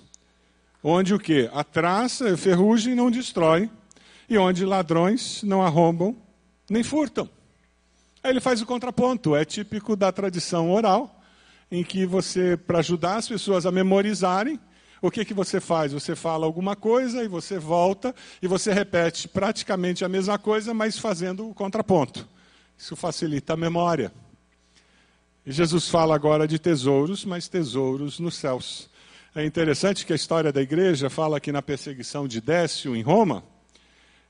onde 0.84 1.13
o 1.13 1.20
que? 1.20 1.50
A 1.53 1.63
traça, 1.63 2.34
a 2.34 2.38
ferrugem 2.38 2.96
não 2.96 3.12
destrói, 3.12 3.70
e 4.29 4.38
onde 4.38 4.65
ladrões 4.65 5.44
não 5.44 5.62
arrombam 5.62 6.15
nem 6.70 6.84
furtam. 6.84 7.29
Aí 8.23 8.31
ele 8.31 8.41
faz 8.41 8.61
o 8.61 8.65
contraponto, 8.65 9.35
é 9.35 9.45
típico 9.45 9.95
da 9.95 10.11
tradição 10.11 10.71
oral, 10.71 11.21
em 11.71 11.83
que 11.83 12.05
você, 12.05 12.57
para 12.57 12.79
ajudar 12.79 13.17
as 13.17 13.27
pessoas 13.27 13.65
a 13.65 13.71
memorizarem, 13.71 14.59
o 15.01 15.09
que, 15.09 15.23
que 15.23 15.33
você 15.33 15.61
faz? 15.61 15.93
Você 15.93 16.15
fala 16.15 16.45
alguma 16.45 16.75
coisa 16.75 17.23
e 17.23 17.27
você 17.27 17.57
volta 17.57 18.13
e 18.41 18.47
você 18.47 18.73
repete 18.73 19.27
praticamente 19.27 20.03
a 20.03 20.09
mesma 20.09 20.38
coisa, 20.38 20.73
mas 20.73 20.97
fazendo 20.97 21.49
o 21.49 21.53
contraponto. 21.53 22.27
Isso 22.77 22.95
facilita 22.95 23.53
a 23.53 23.57
memória. 23.57 24.11
E 25.45 25.51
Jesus 25.51 25.88
fala 25.88 26.13
agora 26.13 26.47
de 26.47 26.59
tesouros, 26.59 27.23
mas 27.23 27.47
tesouros 27.47 28.19
nos 28.19 28.35
céus. 28.35 28.89
É 29.33 29.45
interessante 29.45 30.05
que 30.05 30.11
a 30.11 30.15
história 30.15 30.51
da 30.51 30.61
igreja 30.61 31.09
fala 31.09 31.39
que 31.39 31.51
na 31.51 31.61
perseguição 31.61 32.27
de 32.27 32.41
Décio 32.41 32.95
em 32.95 33.01
Roma, 33.01 33.43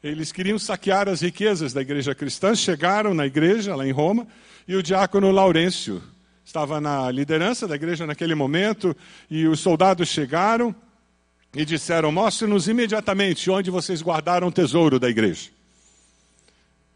eles 0.03 0.31
queriam 0.31 0.57
saquear 0.57 1.09
as 1.09 1.21
riquezas 1.21 1.73
da 1.73 1.81
igreja 1.81 2.15
cristã, 2.15 2.55
chegaram 2.55 3.13
na 3.13 3.25
igreja 3.25 3.75
lá 3.75 3.85
em 3.85 3.91
Roma, 3.91 4.27
e 4.67 4.75
o 4.75 4.83
diácono 4.83 5.31
Laurêncio 5.31 6.01
estava 6.43 6.79
na 6.79 7.11
liderança 7.11 7.67
da 7.67 7.75
igreja 7.75 8.07
naquele 8.07 8.35
momento, 8.35 8.95
e 9.29 9.47
os 9.47 9.59
soldados 9.59 10.07
chegaram 10.07 10.73
e 11.53 11.65
disseram: 11.65 12.11
Mostre-nos 12.11 12.67
imediatamente 12.67 13.49
onde 13.49 13.69
vocês 13.69 14.01
guardaram 14.01 14.47
o 14.47 14.51
tesouro 14.51 14.99
da 14.99 15.09
igreja. 15.09 15.49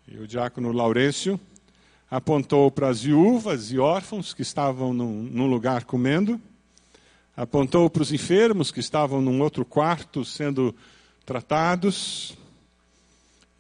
E 0.08 0.18
o 0.18 0.28
diácono 0.28 0.72
Laurêncio 0.72 1.40
apontou 2.10 2.70
para 2.70 2.90
as 2.90 3.02
viúvas 3.04 3.72
e 3.72 3.80
órfãos 3.80 4.34
que 4.34 4.42
estavam 4.42 4.94
num, 4.94 5.24
num 5.24 5.48
lugar 5.48 5.84
comendo 5.84 6.40
apontou 7.36 7.90
para 7.90 8.04
os 8.04 8.12
enfermos 8.12 8.72
que 8.72 8.80
estavam 8.80 9.20
num 9.20 9.42
outro 9.42 9.66
quarto 9.66 10.24
sendo 10.24 10.76
tratados 11.26 12.38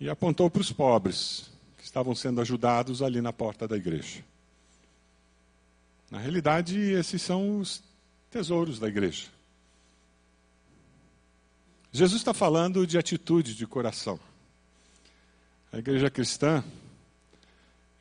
e 0.03 0.09
apontou 0.09 0.49
para 0.49 0.59
os 0.59 0.69
pobres 0.69 1.49
que 1.77 1.83
estavam 1.85 2.13
sendo 2.13 2.41
ajudados 2.41 3.01
ali 3.01 3.21
na 3.21 3.31
porta 3.31 3.65
da 3.65 3.77
igreja. 3.77 4.21
Na 6.11 6.19
realidade, 6.19 6.77
esses 6.77 7.21
são 7.21 7.59
os 7.59 7.81
tesouros 8.29 8.79
da 8.79 8.89
igreja. 8.89 9.27
Jesus 11.89 12.19
está 12.19 12.33
falando 12.33 12.85
de 12.85 12.97
atitude 12.97 13.55
de 13.55 13.65
coração. 13.65 14.19
A 15.71 15.77
igreja 15.77 16.09
cristã, 16.09 16.61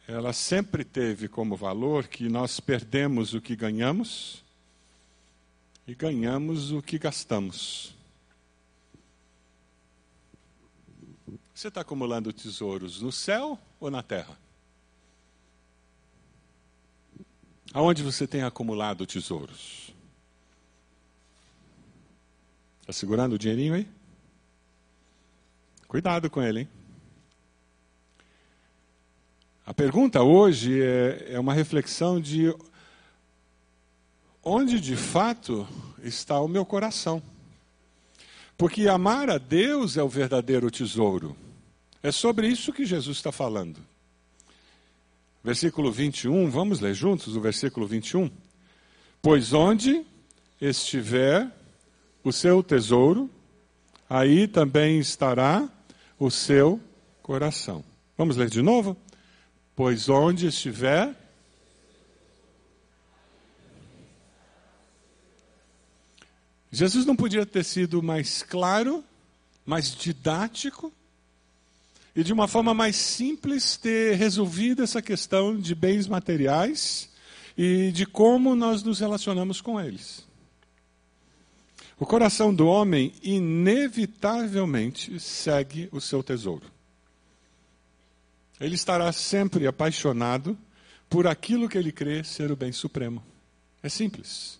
ela 0.09 0.33
sempre 0.33 0.83
teve 0.83 1.29
como 1.29 1.55
valor 1.55 2.09
que 2.09 2.29
nós 2.29 2.59
perdemos 2.59 3.33
o 3.33 3.41
que 3.41 3.55
ganhamos 3.55 4.43
e 5.87 5.95
ganhamos 5.95 6.73
o 6.73 6.83
que 6.83 6.99
gastamos. 6.99 7.95
Você 11.63 11.69
está 11.69 11.83
acumulando 11.83 12.33
tesouros 12.33 13.01
no 13.01 13.13
céu 13.13 13.57
ou 13.79 13.89
na 13.89 14.03
terra? 14.03 14.37
Aonde 17.73 18.03
você 18.03 18.27
tem 18.27 18.43
acumulado 18.43 19.07
tesouros? 19.07 19.95
Está 22.81 22.93
segurando 22.93 23.35
o 23.35 23.39
dinheirinho 23.39 23.75
aí? 23.75 23.89
Cuidado 25.87 26.29
com 26.29 26.43
ele, 26.43 26.63
hein? 26.63 26.69
A 29.65 29.73
pergunta 29.73 30.21
hoje 30.21 30.83
é, 30.83 31.35
é 31.35 31.39
uma 31.39 31.55
reflexão 31.55 32.21
de 32.21 32.53
onde 34.43 34.81
de 34.81 34.97
fato 34.97 35.65
está 36.03 36.41
o 36.41 36.49
meu 36.49 36.67
coração. 36.67 37.23
Porque 38.59 38.89
amar 38.89 39.31
a 39.31 39.39
Deus 39.39 39.97
é 39.97 40.03
o 40.03 40.09
verdadeiro 40.09 40.69
tesouro. 40.69 41.37
É 42.03 42.11
sobre 42.11 42.49
isso 42.49 42.73
que 42.73 42.85
Jesus 42.85 43.19
está 43.19 43.31
falando. 43.31 43.81
Versículo 45.45 45.93
21, 45.93 46.51
vamos 46.51 46.81
ler 46.81 46.95
juntos 46.95 47.37
o 47.37 47.41
versículo 47.41 47.87
21? 47.87 48.31
Pois 49.21 49.53
onde 49.53 50.05
estiver 50.61 51.49
o 52.25 52.33
seu 52.33 52.63
tesouro, 52.63 53.31
aí 54.11 54.49
também 54.49 54.99
estará 54.99 55.69
o 56.19 56.31
seu 56.31 56.81
coração. 57.23 57.85
Vamos 58.19 58.37
ler 58.37 58.51
de 58.51 58.63
novo? 58.63 58.97
Pois 59.77 60.09
onde 60.09 60.47
estiver 60.47 61.15
Jesus 66.75 67.05
não 67.05 67.15
podia 67.15 67.45
ter 67.45 67.65
sido 67.65 68.03
mais 68.03 68.43
claro, 68.43 69.05
mais 69.67 69.95
didático 69.95 70.91
e 72.15 72.23
de 72.23 72.33
uma 72.33 72.47
forma 72.47 72.75
mais 72.75 72.97
simples 72.97 73.77
ter 73.77 74.17
resolvido 74.17 74.83
essa 74.83 75.01
questão 75.01 75.57
de 75.57 75.75
bens 75.75 76.07
materiais 76.07 77.09
e 77.57 77.91
de 77.91 78.05
como 78.05 78.55
nós 78.55 78.83
nos 78.83 79.01
relacionamos 79.01 79.61
com 79.61 79.81
eles. 79.81 80.27
O 81.99 82.07
coração 82.07 82.55
do 82.55 82.67
homem 82.67 83.15
inevitavelmente 83.23 85.19
segue 85.21 85.89
o 85.93 86.01
seu 86.01 86.23
tesouro. 86.23 86.67
Ele 88.61 88.75
estará 88.75 89.11
sempre 89.13 89.67
apaixonado 89.67 90.59
por 91.09 91.27
aquilo 91.27 91.69
que 91.69 91.79
ele 91.79 91.93
crê 91.93 92.25
ser 92.25 92.51
o 92.51 92.57
bem 92.57 92.73
supremo. 92.73 93.23
É 93.83 93.89
simples. 93.89 94.59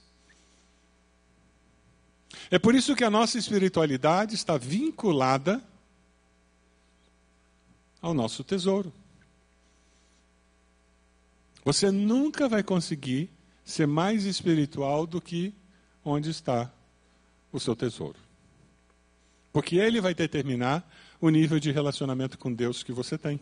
É 2.51 2.59
por 2.59 2.75
isso 2.75 2.95
que 2.95 3.05
a 3.05 3.11
nossa 3.11 3.39
espiritualidade 3.39 4.35
está 4.35 4.57
vinculada 4.57 5.63
ao 8.03 8.13
nosso 8.13 8.43
tesouro. 8.43 8.93
Você 11.65 11.93
nunca 11.93 12.49
vai 12.49 12.63
conseguir 12.63 13.31
ser 13.65 13.87
mais 13.87 14.25
espiritual 14.25 15.07
do 15.07 15.21
que 15.21 15.55
onde 16.05 16.29
está 16.29 16.69
o 17.53 17.61
seu 17.61 17.77
tesouro. 17.77 18.19
Porque 19.53 19.77
ele 19.77 20.01
vai 20.01 20.13
determinar 20.13 20.85
o 21.21 21.31
nível 21.31 21.61
de 21.61 21.71
relacionamento 21.71 22.37
com 22.37 22.53
Deus 22.53 22.83
que 22.83 22.91
você 22.91 23.17
tem. 23.17 23.39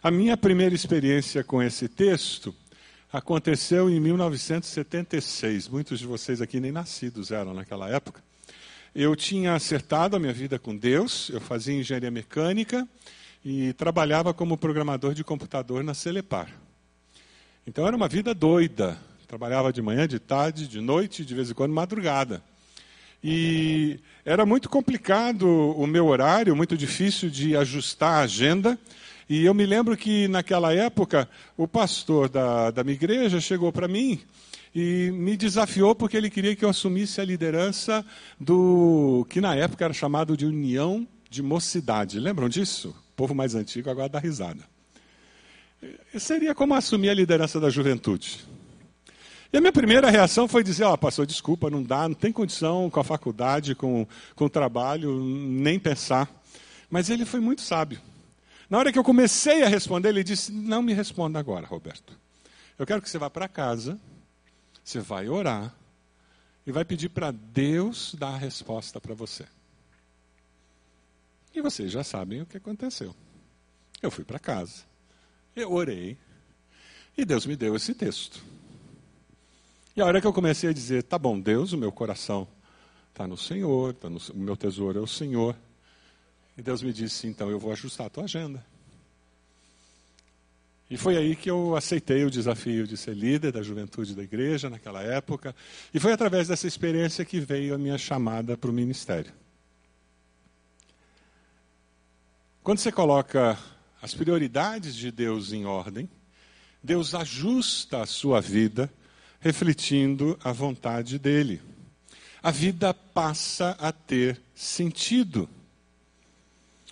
A 0.00 0.10
minha 0.10 0.36
primeira 0.36 0.74
experiência 0.74 1.42
com 1.42 1.60
esse 1.60 1.88
texto 1.88 2.54
aconteceu 3.12 3.90
em 3.90 3.98
1976. 3.98 5.68
Muitos 5.68 5.98
de 5.98 6.06
vocês 6.06 6.40
aqui 6.40 6.60
nem 6.60 6.70
nascidos 6.70 7.32
eram 7.32 7.52
naquela 7.52 7.88
época. 7.88 8.22
Eu 8.94 9.16
tinha 9.16 9.54
acertado 9.54 10.14
a 10.14 10.18
minha 10.18 10.32
vida 10.32 10.58
com 10.58 10.76
Deus, 10.76 11.30
eu 11.30 11.40
fazia 11.40 11.74
engenharia 11.74 12.10
mecânica 12.10 12.86
e 13.44 13.72
trabalhava 13.72 14.32
como 14.32 14.56
programador 14.56 15.14
de 15.14 15.24
computador 15.24 15.82
na 15.82 15.94
Celepar. 15.94 16.48
Então 17.66 17.86
era 17.86 17.96
uma 17.96 18.08
vida 18.08 18.34
doida. 18.34 18.98
Trabalhava 19.26 19.72
de 19.72 19.80
manhã, 19.80 20.06
de 20.06 20.18
tarde, 20.18 20.68
de 20.68 20.80
noite, 20.80 21.24
de 21.24 21.34
vez 21.34 21.50
em 21.50 21.54
quando 21.54 21.72
madrugada. 21.72 22.42
E 23.24 24.00
era 24.24 24.44
muito 24.44 24.68
complicado 24.68 25.46
o 25.48 25.86
meu 25.86 26.06
horário, 26.06 26.56
muito 26.56 26.76
difícil 26.76 27.30
de 27.30 27.56
ajustar 27.56 28.14
a 28.14 28.22
agenda. 28.24 28.78
E 29.28 29.44
eu 29.44 29.54
me 29.54 29.64
lembro 29.64 29.96
que 29.96 30.28
naquela 30.28 30.74
época 30.74 31.28
o 31.56 31.66
pastor 31.66 32.28
da, 32.28 32.70
da 32.70 32.84
minha 32.84 32.94
igreja 32.94 33.40
chegou 33.40 33.72
para 33.72 33.88
mim 33.88 34.20
e 34.74 35.10
me 35.12 35.36
desafiou 35.36 35.94
porque 35.94 36.16
ele 36.16 36.30
queria 36.30 36.56
que 36.56 36.64
eu 36.64 36.68
assumisse 36.68 37.20
a 37.20 37.24
liderança 37.24 38.04
do 38.38 39.26
que 39.30 39.40
na 39.40 39.54
época 39.54 39.84
era 39.84 39.94
chamado 39.94 40.36
de 40.36 40.44
União 40.44 41.06
de 41.30 41.42
Mocidade. 41.42 42.18
Lembram 42.18 42.48
disso? 42.48 42.94
O 43.22 43.24
povo 43.24 43.36
mais 43.36 43.54
antigo 43.54 43.88
agora 43.88 44.08
dá 44.08 44.18
risada. 44.18 44.64
Seria 46.18 46.56
como 46.56 46.74
assumir 46.74 47.08
a 47.08 47.14
liderança 47.14 47.60
da 47.60 47.70
juventude. 47.70 48.44
E 49.52 49.56
a 49.56 49.60
minha 49.60 49.72
primeira 49.72 50.10
reação 50.10 50.48
foi 50.48 50.64
dizer: 50.64 50.82
Ó, 50.82 50.94
oh, 50.94 50.98
pastor, 50.98 51.24
desculpa, 51.24 51.70
não 51.70 51.84
dá, 51.84 52.08
não 52.08 52.16
tem 52.16 52.32
condição 52.32 52.90
com 52.90 52.98
a 52.98 53.04
faculdade, 53.04 53.76
com, 53.76 54.08
com 54.34 54.46
o 54.46 54.50
trabalho, 54.50 55.22
nem 55.22 55.78
pensar. 55.78 56.28
Mas 56.90 57.10
ele 57.10 57.24
foi 57.24 57.38
muito 57.38 57.60
sábio. 57.60 58.00
Na 58.68 58.78
hora 58.78 58.92
que 58.92 58.98
eu 58.98 59.04
comecei 59.04 59.62
a 59.62 59.68
responder, 59.68 60.08
ele 60.08 60.24
disse: 60.24 60.50
Não 60.50 60.82
me 60.82 60.92
responda 60.92 61.38
agora, 61.38 61.64
Roberto. 61.64 62.18
Eu 62.76 62.84
quero 62.84 63.00
que 63.00 63.08
você 63.08 63.18
vá 63.18 63.30
para 63.30 63.46
casa, 63.46 64.00
você 64.82 64.98
vai 64.98 65.28
orar 65.28 65.72
e 66.66 66.72
vai 66.72 66.84
pedir 66.84 67.10
para 67.10 67.30
Deus 67.30 68.16
dar 68.18 68.34
a 68.34 68.36
resposta 68.36 69.00
para 69.00 69.14
você. 69.14 69.44
E 71.54 71.60
vocês 71.60 71.90
já 71.90 72.02
sabem 72.02 72.42
o 72.42 72.46
que 72.46 72.56
aconteceu. 72.56 73.14
Eu 74.00 74.10
fui 74.10 74.24
para 74.24 74.38
casa. 74.38 74.82
Eu 75.54 75.72
orei 75.72 76.16
e 77.16 77.24
Deus 77.24 77.44
me 77.44 77.56
deu 77.56 77.76
esse 77.76 77.94
texto. 77.94 78.42
E 79.94 80.00
a 80.00 80.06
hora 80.06 80.20
que 80.20 80.26
eu 80.26 80.32
comecei 80.32 80.70
a 80.70 80.72
dizer, 80.72 81.02
tá 81.02 81.18
bom, 81.18 81.38
Deus, 81.38 81.72
o 81.72 81.78
meu 81.78 81.92
coração 81.92 82.48
está 83.10 83.26
no 83.26 83.36
Senhor, 83.36 83.92
tá 83.92 84.08
no, 84.08 84.18
o 84.32 84.38
meu 84.38 84.56
tesouro 84.56 84.98
é 84.98 85.02
o 85.02 85.06
Senhor. 85.06 85.54
E 86.56 86.62
Deus 86.62 86.82
me 86.82 86.92
disse, 86.92 87.26
então 87.26 87.50
eu 87.50 87.58
vou 87.58 87.70
ajustar 87.72 88.06
a 88.06 88.10
tua 88.10 88.24
agenda. 88.24 88.64
E 90.90 90.96
foi 90.96 91.16
aí 91.16 91.36
que 91.36 91.50
eu 91.50 91.76
aceitei 91.76 92.24
o 92.24 92.30
desafio 92.30 92.86
de 92.86 92.96
ser 92.96 93.14
líder 93.14 93.52
da 93.52 93.62
juventude 93.62 94.14
da 94.14 94.22
igreja 94.22 94.68
naquela 94.68 95.02
época. 95.02 95.54
E 95.92 96.00
foi 96.00 96.12
através 96.12 96.48
dessa 96.48 96.66
experiência 96.66 97.24
que 97.24 97.40
veio 97.40 97.74
a 97.74 97.78
minha 97.78 97.96
chamada 97.96 98.56
para 98.56 98.70
o 98.70 98.74
ministério. 98.74 99.32
Quando 102.62 102.78
você 102.78 102.92
coloca 102.92 103.58
as 104.00 104.14
prioridades 104.14 104.94
de 104.94 105.10
Deus 105.10 105.52
em 105.52 105.64
ordem, 105.64 106.08
Deus 106.80 107.12
ajusta 107.12 108.02
a 108.02 108.06
sua 108.06 108.40
vida 108.40 108.88
refletindo 109.40 110.38
a 110.44 110.52
vontade 110.52 111.18
dele. 111.18 111.60
A 112.40 112.52
vida 112.52 112.94
passa 112.94 113.70
a 113.80 113.90
ter 113.90 114.40
sentido. 114.54 115.48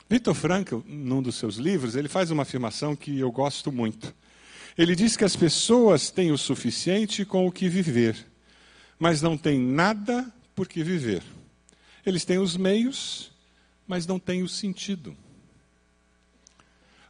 Victor 0.09 0.35
Frankl, 0.35 0.81
num 0.85 1.23
dos 1.23 1.37
seus 1.37 1.55
livros, 1.55 1.95
ele 1.95 2.09
faz 2.09 2.33
uma 2.33 2.43
afirmação 2.43 2.97
que 2.97 3.17
eu 3.21 3.31
gosto 3.31 3.71
muito. 3.71 4.13
Ele 4.77 4.97
diz 4.97 5.17
que 5.17 5.25
as 5.25 5.37
pessoas 5.37 6.11
têm 6.11 6.33
o 6.33 6.39
suficiente 6.39 7.25
com 7.25 7.47
o 7.47 7.53
que 7.53 7.69
viver, 7.69 8.17
mas 8.99 9.23
não 9.23 9.39
têm 9.39 9.61
nada 9.61 10.35
por 10.53 10.67
que 10.67 10.83
viver. 10.83 11.23
Eles 12.05 12.25
têm 12.25 12.39
os 12.39 12.57
meios, 12.57 13.31
mas 13.87 14.05
não 14.05 14.19
têm 14.19 14.43
o 14.43 14.49
sentido. 14.49 15.17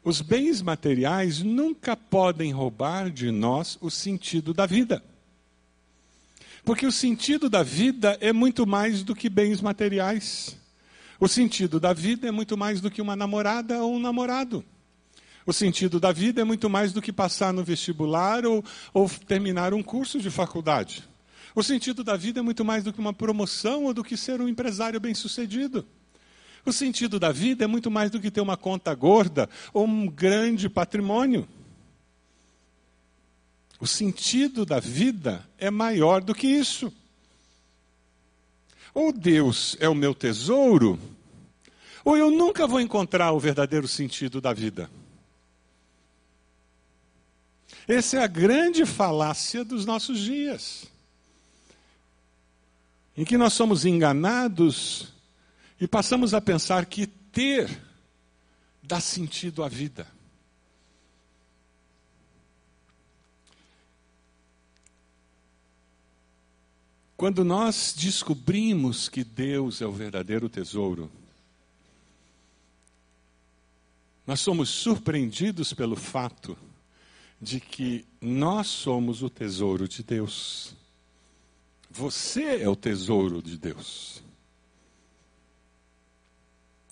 Os 0.03 0.23
bens 0.23 0.63
materiais 0.63 1.41
nunca 1.41 1.95
podem 1.95 2.53
roubar 2.53 3.11
de 3.11 3.31
nós 3.31 3.77
o 3.81 3.91
sentido 3.91 4.55
da 4.55 4.65
vida. 4.65 5.03
Porque 6.65 6.87
o 6.87 6.93
sentido 6.93 7.51
da 7.51 7.63
vida 7.63 8.17
é 8.21 8.33
muito 8.33 8.67
mais 8.67 9.03
do 9.03 9.15
que 9.15 9.29
bens 9.29 9.61
materiais. 9.61 10.57
O 11.19 11.29
sentido 11.29 11.79
da 11.79 11.93
vida 11.93 12.27
é 12.27 12.31
muito 12.31 12.57
mais 12.57 12.81
do 12.81 12.91
que 12.91 13.03
uma 13.03 13.15
namorada 13.15 13.83
ou 13.83 13.95
um 13.95 13.99
namorado. 13.99 14.65
O 15.47 15.53
sentido 15.53 16.01
da 16.01 16.13
vida 16.13 16.41
é 16.41 16.45
muito 16.45 16.71
mais 16.71 16.93
do 16.93 17.03
que 17.03 17.13
passar 17.13 17.53
no 17.53 17.65
vestibular 17.65 18.47
ou, 18.47 18.65
ou 18.95 19.09
terminar 19.09 19.75
um 19.75 19.83
curso 19.83 20.19
de 20.19 20.31
faculdade. 20.31 21.05
O 21.55 21.63
sentido 21.63 22.05
da 22.05 22.17
vida 22.17 22.41
é 22.41 22.43
muito 22.43 22.65
mais 22.65 22.85
do 22.85 22.93
que 22.93 23.01
uma 23.01 23.13
promoção 23.13 23.85
ou 23.85 23.93
do 23.93 24.05
que 24.05 24.17
ser 24.17 24.41
um 24.41 24.49
empresário 24.49 25.01
bem-sucedido. 25.01 25.87
O 26.64 26.73
sentido 26.73 27.18
da 27.18 27.33
vida 27.33 27.64
é 27.64 27.66
muito 27.66 27.90
mais 27.90 28.11
do 28.11 28.20
que 28.20 28.31
ter 28.31 28.40
uma 28.40 28.57
conta 28.57 28.94
gorda 28.94 29.49
ou 29.73 29.87
um 29.87 30.07
grande 30.07 30.68
patrimônio. 30.68 31.49
O 33.81 33.87
sentido 33.87 34.66
da 34.66 34.79
vida 34.79 35.49
é 35.57 35.70
maior 35.70 36.23
do 36.23 36.35
que 36.35 36.46
isso. 36.46 36.92
Ou 38.92 39.12
Deus 39.12 39.77
é 39.81 39.88
o 39.88 39.94
meu 39.94 40.14
tesouro, 40.14 40.99
ou 42.05 42.16
eu 42.16 42.31
nunca 42.31 42.66
vou 42.66 42.81
encontrar 42.81 43.33
o 43.33 43.40
verdadeiro 43.40 43.87
sentido 43.87 44.40
da 44.40 44.53
vida. 44.53 44.90
Essa 47.87 48.18
é 48.18 48.23
a 48.23 48.27
grande 48.27 48.85
falácia 48.85 49.64
dos 49.64 49.87
nossos 49.87 50.18
dias, 50.18 50.87
em 53.16 53.25
que 53.25 53.38
nós 53.38 53.53
somos 53.53 53.85
enganados 53.85 55.12
e 55.81 55.88
passamos 55.88 56.35
a 56.35 56.40
pensar 56.40 56.85
que 56.85 57.07
ter 57.07 57.81
dá 58.83 59.01
sentido 59.01 59.64
à 59.64 59.69
vida. 59.69 60.07
Quando 67.16 67.45
nós 67.45 67.95
descobrimos 67.97 69.09
que 69.09 69.23
Deus 69.25 69.81
é 69.81 69.87
o 69.87 69.93
verdadeiro 69.93 70.49
tesouro, 70.49 71.11
nós 74.27 74.40
somos 74.40 74.69
surpreendidos 74.69 75.73
pelo 75.73 75.97
fato 75.97 76.57
de 77.40 77.59
que 77.59 78.07
nós 78.21 78.66
somos 78.69 79.23
o 79.23 79.31
tesouro 79.31 79.88
de 79.88 80.03
Deus. 80.03 80.75
Você 81.90 82.62
é 82.62 82.69
o 82.69 82.77
tesouro 82.77 83.43
de 83.43 83.59
Deus. 83.59 84.23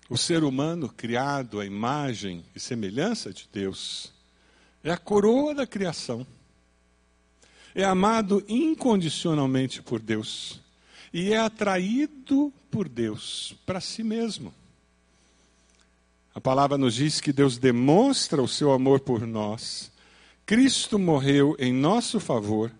O 0.09 0.16
ser 0.16 0.42
humano 0.42 0.88
criado 0.88 1.61
à 1.61 1.66
imagem 1.66 2.42
e 2.55 2.61
semelhança 2.61 3.31
de 3.31 3.47
Deus 3.53 4.11
é 4.83 4.90
a 4.90 4.97
coroa 4.97 5.55
da 5.55 5.66
criação. 5.66 6.27
É 7.75 7.85
amado 7.85 8.42
incondicionalmente 8.49 9.83
por 9.83 10.01
Deus 10.01 10.61
e 11.12 11.33
é 11.33 11.38
atraído 11.38 12.51
por 12.71 12.88
Deus 12.88 13.55
para 13.66 13.81
si 13.81 14.03
mesmo. 14.03 14.53
A 16.35 16.40
palavra 16.40 16.79
nos 16.79 16.94
diz 16.94 17.21
que 17.21 17.33
Deus 17.33 17.59
demonstra 17.59 18.42
o 18.42 18.49
seu 18.49 18.73
amor 18.73 19.01
por 19.01 19.27
nós. 19.27 19.90
Cristo 20.47 20.99
morreu 20.99 21.55
em 21.59 21.73
nosso 21.73 22.18
favor 22.18 22.73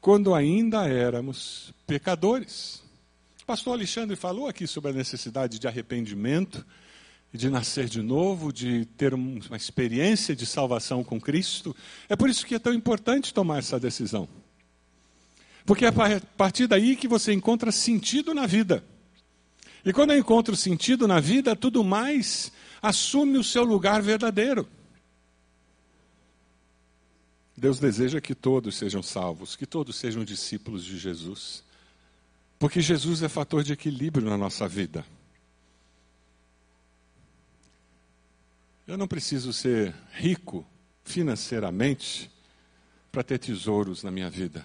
quando 0.00 0.34
ainda 0.34 0.86
éramos 0.86 1.74
pecadores. 1.84 2.85
O 3.46 3.54
pastor 3.54 3.74
Alexandre 3.74 4.16
falou 4.16 4.48
aqui 4.48 4.66
sobre 4.66 4.90
a 4.90 4.92
necessidade 4.92 5.60
de 5.60 5.68
arrependimento, 5.68 6.66
de 7.32 7.48
nascer 7.48 7.88
de 7.88 8.02
novo, 8.02 8.52
de 8.52 8.86
ter 8.96 9.14
uma 9.14 9.56
experiência 9.56 10.34
de 10.34 10.44
salvação 10.44 11.04
com 11.04 11.20
Cristo. 11.20 11.74
É 12.08 12.16
por 12.16 12.28
isso 12.28 12.44
que 12.44 12.56
é 12.56 12.58
tão 12.58 12.74
importante 12.74 13.32
tomar 13.32 13.60
essa 13.60 13.78
decisão. 13.78 14.28
Porque 15.64 15.84
é 15.84 15.88
a 15.90 16.20
partir 16.36 16.66
daí 16.66 16.96
que 16.96 17.06
você 17.06 17.32
encontra 17.32 17.70
sentido 17.70 18.34
na 18.34 18.46
vida. 18.46 18.84
E 19.84 19.92
quando 19.92 20.10
eu 20.10 20.18
encontro 20.18 20.56
sentido 20.56 21.06
na 21.06 21.20
vida, 21.20 21.54
tudo 21.54 21.84
mais 21.84 22.50
assume 22.82 23.38
o 23.38 23.44
seu 23.44 23.62
lugar 23.62 24.02
verdadeiro. 24.02 24.68
Deus 27.56 27.78
deseja 27.78 28.20
que 28.20 28.34
todos 28.34 28.74
sejam 28.74 29.04
salvos, 29.04 29.54
que 29.54 29.66
todos 29.66 29.94
sejam 29.94 30.24
discípulos 30.24 30.84
de 30.84 30.98
Jesus. 30.98 31.64
Porque 32.58 32.80
Jesus 32.80 33.22
é 33.22 33.28
fator 33.28 33.62
de 33.62 33.72
equilíbrio 33.72 34.28
na 34.28 34.38
nossa 34.38 34.66
vida. 34.66 35.04
Eu 38.86 38.96
não 38.96 39.08
preciso 39.08 39.52
ser 39.52 39.94
rico 40.12 40.64
financeiramente 41.04 42.30
para 43.10 43.22
ter 43.22 43.38
tesouros 43.38 44.02
na 44.02 44.10
minha 44.10 44.30
vida. 44.30 44.64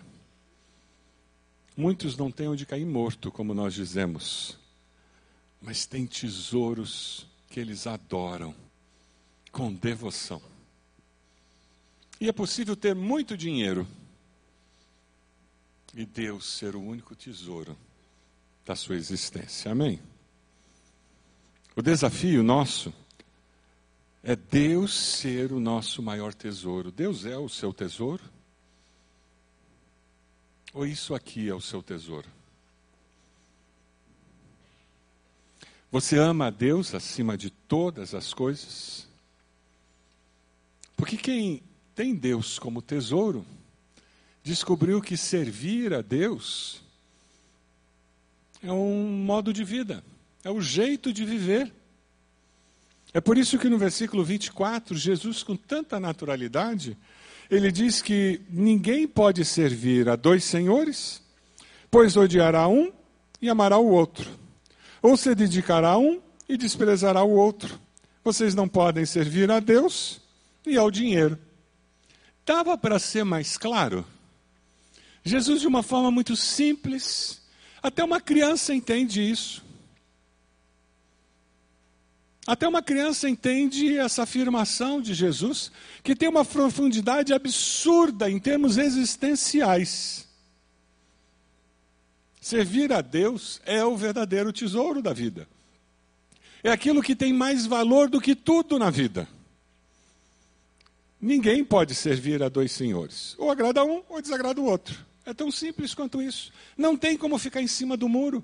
Muitos 1.76 2.16
não 2.18 2.30
têm 2.30 2.48
onde 2.48 2.66
cair 2.66 2.86
morto, 2.86 3.32
como 3.32 3.54
nós 3.54 3.74
dizemos, 3.74 4.60
mas 5.62 5.86
têm 5.86 6.06
tesouros 6.06 7.28
que 7.50 7.60
eles 7.60 7.88
adoram 7.88 8.54
com 9.52 9.74
devoção. 9.74 10.42
E 12.20 12.30
é 12.30 12.32
possível 12.32 12.76
ter 12.76 12.94
muito 12.94 13.36
dinheiro 13.36 13.88
e 15.96 16.06
Deus 16.06 16.46
ser 16.46 16.76
o 16.76 16.82
único 16.82 17.16
tesouro 17.16 17.78
da 18.66 18.76
sua 18.76 18.96
existência. 18.96 19.72
Amém? 19.72 20.00
O 21.76 21.82
desafio 21.82 22.44
nosso 22.44 22.94
é 24.24 24.36
Deus 24.36 24.94
ser 24.94 25.52
o 25.52 25.60
nosso 25.60 26.02
maior 26.02 26.34
tesouro. 26.34 26.92
Deus 26.92 27.26
é 27.26 27.38
o 27.38 27.50
seu 27.50 27.74
tesouro? 27.74 28.24
Ou 30.74 30.86
isso 30.86 31.14
aqui 31.14 31.50
é 31.50 31.54
o 31.54 31.62
seu 31.62 31.82
tesouro? 31.82 32.28
Você 35.92 36.18
ama 36.18 36.48
a 36.48 36.50
Deus 36.50 36.96
acima 36.96 37.38
de 37.38 37.50
todas 37.50 38.14
as 38.16 38.34
coisas? 38.34 39.08
Porque 40.96 41.18
quem 41.18 41.62
tem 41.94 42.16
Deus 42.16 42.58
como 42.58 42.82
tesouro, 42.82 43.46
descobriu 44.44 45.02
que 45.02 45.16
servir 45.16 45.94
a 45.94 46.02
Deus 46.02 46.82
é 48.64 48.72
um 48.72 49.08
modo 49.08 49.52
de 49.52 49.64
vida, 49.64 50.04
é 50.44 50.50
o 50.50 50.62
jeito 50.62 51.12
de 51.12 51.26
viver. 51.26 51.72
É 53.14 53.20
por 53.20 53.38
isso 53.38 53.58
que 53.58 53.70
no 53.70 53.78
versículo 53.78 54.24
24, 54.24 54.96
Jesus, 54.96 55.44
com 55.44 55.56
tanta 55.56 56.00
naturalidade, 56.00 56.98
ele 57.50 57.72
diz 57.72 58.02
que 58.02 58.42
ninguém 58.50 59.08
pode 59.08 59.44
servir 59.44 60.08
a 60.08 60.16
dois 60.16 60.44
senhores, 60.44 61.22
pois 61.90 62.16
odiará 62.16 62.68
um 62.68 62.92
e 63.42 63.50
amará 63.50 63.78
o 63.78 63.90
outro, 63.90 64.30
ou 65.02 65.18
se 65.18 65.36
dedicará 65.36 65.90
a 65.90 65.98
um 65.98 66.22
e 66.48 66.56
desprezará 66.56 67.24
o 67.24 67.32
outro. 67.32 67.80
Vocês 68.24 68.56
não 68.56 68.68
podem 68.68 69.06
servir 69.06 69.50
a 69.52 69.60
Deus 69.60 70.22
e 70.66 70.78
ao 70.78 70.92
dinheiro. 70.92 71.38
Dava 72.46 72.78
para 72.78 73.00
ser 73.00 73.24
mais 73.24 73.58
claro? 73.58 74.06
Jesus, 75.24 75.62
de 75.62 75.68
uma 75.68 75.84
forma 75.84 76.10
muito 76.10 76.36
simples, 76.36 77.42
até 77.82 78.04
uma 78.04 78.20
criança 78.20 78.74
entende 78.74 79.22
isso. 79.22 79.64
Até 82.46 82.68
uma 82.68 82.82
criança 82.82 83.30
entende 83.30 83.98
essa 83.98 84.24
afirmação 84.24 85.00
de 85.00 85.14
Jesus, 85.14 85.72
que 86.04 86.16
tem 86.16 86.28
uma 86.28 86.44
profundidade 86.44 87.34
absurda 87.34 88.30
em 88.30 88.40
termos 88.40 88.78
existenciais. 88.78 90.28
Servir 92.42 92.92
a 92.92 93.02
Deus 93.02 93.62
é 93.64 93.86
o 93.86 93.96
verdadeiro 93.96 94.52
tesouro 94.52 95.02
da 95.02 95.14
vida. 95.14 95.48
É 96.64 96.72
aquilo 96.72 97.04
que 97.04 97.16
tem 97.16 97.32
mais 97.32 97.68
valor 97.68 98.10
do 98.10 98.20
que 98.20 98.36
tudo 98.36 98.80
na 98.80 98.90
vida. 98.90 99.28
Ninguém 101.22 101.64
pode 101.64 101.94
servir 101.94 102.42
a 102.42 102.50
dois 102.50 102.72
senhores. 102.72 103.36
Ou 103.38 103.52
agrada 103.52 103.84
um 103.84 104.02
ou 104.10 104.20
desagrada 104.20 104.60
o 104.60 104.66
outro. 104.66 105.11
É 105.26 105.34
tão 105.34 105.52
simples 105.52 105.94
quanto 105.94 106.22
isso. 106.22 106.52
Não 106.78 106.98
tem 106.98 107.18
como 107.18 107.38
ficar 107.38 107.62
em 107.62 107.68
cima 107.68 107.96
do 107.96 108.10
muro. 108.10 108.44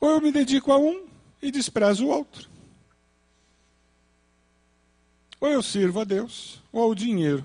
Ou 0.00 0.10
eu 0.10 0.20
me 0.20 0.32
dedico 0.32 0.72
a 0.72 0.78
um 0.78 1.06
e 1.42 1.50
desprezo 1.50 2.06
o 2.06 2.08
outro. 2.08 2.48
Ou 5.40 5.48
eu 5.48 5.62
sirvo 5.62 6.00
a 6.00 6.04
Deus, 6.04 6.62
ou 6.70 6.82
ao 6.82 6.94
dinheiro. 6.94 7.44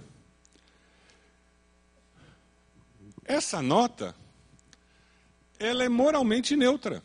Essa 3.24 3.62
nota, 3.62 4.14
ela 5.58 5.84
é 5.84 5.90
moralmente 5.90 6.56
neutra. 6.56 7.02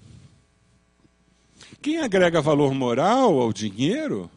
Quem 1.80 1.98
agrega 1.98 2.42
valor 2.42 2.74
moral 2.74 3.40
ao 3.40 3.52
dinheiro 3.52 4.30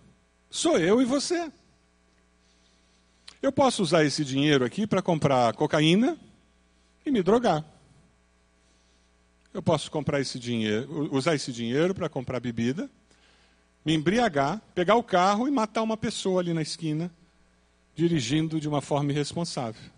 sou 0.50 0.78
eu 0.78 1.02
e 1.02 1.06
você. 1.06 1.52
Eu 3.44 3.52
posso 3.52 3.84
usar 3.84 4.06
esse 4.06 4.24
dinheiro 4.24 4.64
aqui 4.64 4.88
para 4.88 5.02
comprar 5.02 5.54
cocaína 5.54 6.18
e 7.06 7.12
me 7.12 7.22
drogar. 7.22 7.62
Eu 9.54 9.62
posso 9.62 9.92
comprar 9.92 10.22
esse 10.22 10.40
dinheiro, 10.40 11.14
usar 11.14 11.36
esse 11.36 11.52
dinheiro 11.52 11.94
para 11.94 12.08
comprar 12.08 12.40
bebida, 12.40 12.90
me 13.84 13.94
embriagar, 13.94 14.62
pegar 14.74 14.96
o 14.96 15.04
carro 15.04 15.46
e 15.46 15.52
matar 15.52 15.82
uma 15.82 15.98
pessoa 15.98 16.40
ali 16.40 16.54
na 16.54 16.62
esquina, 16.62 17.12
dirigindo 17.94 18.62
de 18.62 18.68
uma 18.70 18.80
forma 18.80 19.12
irresponsável. 19.12 19.92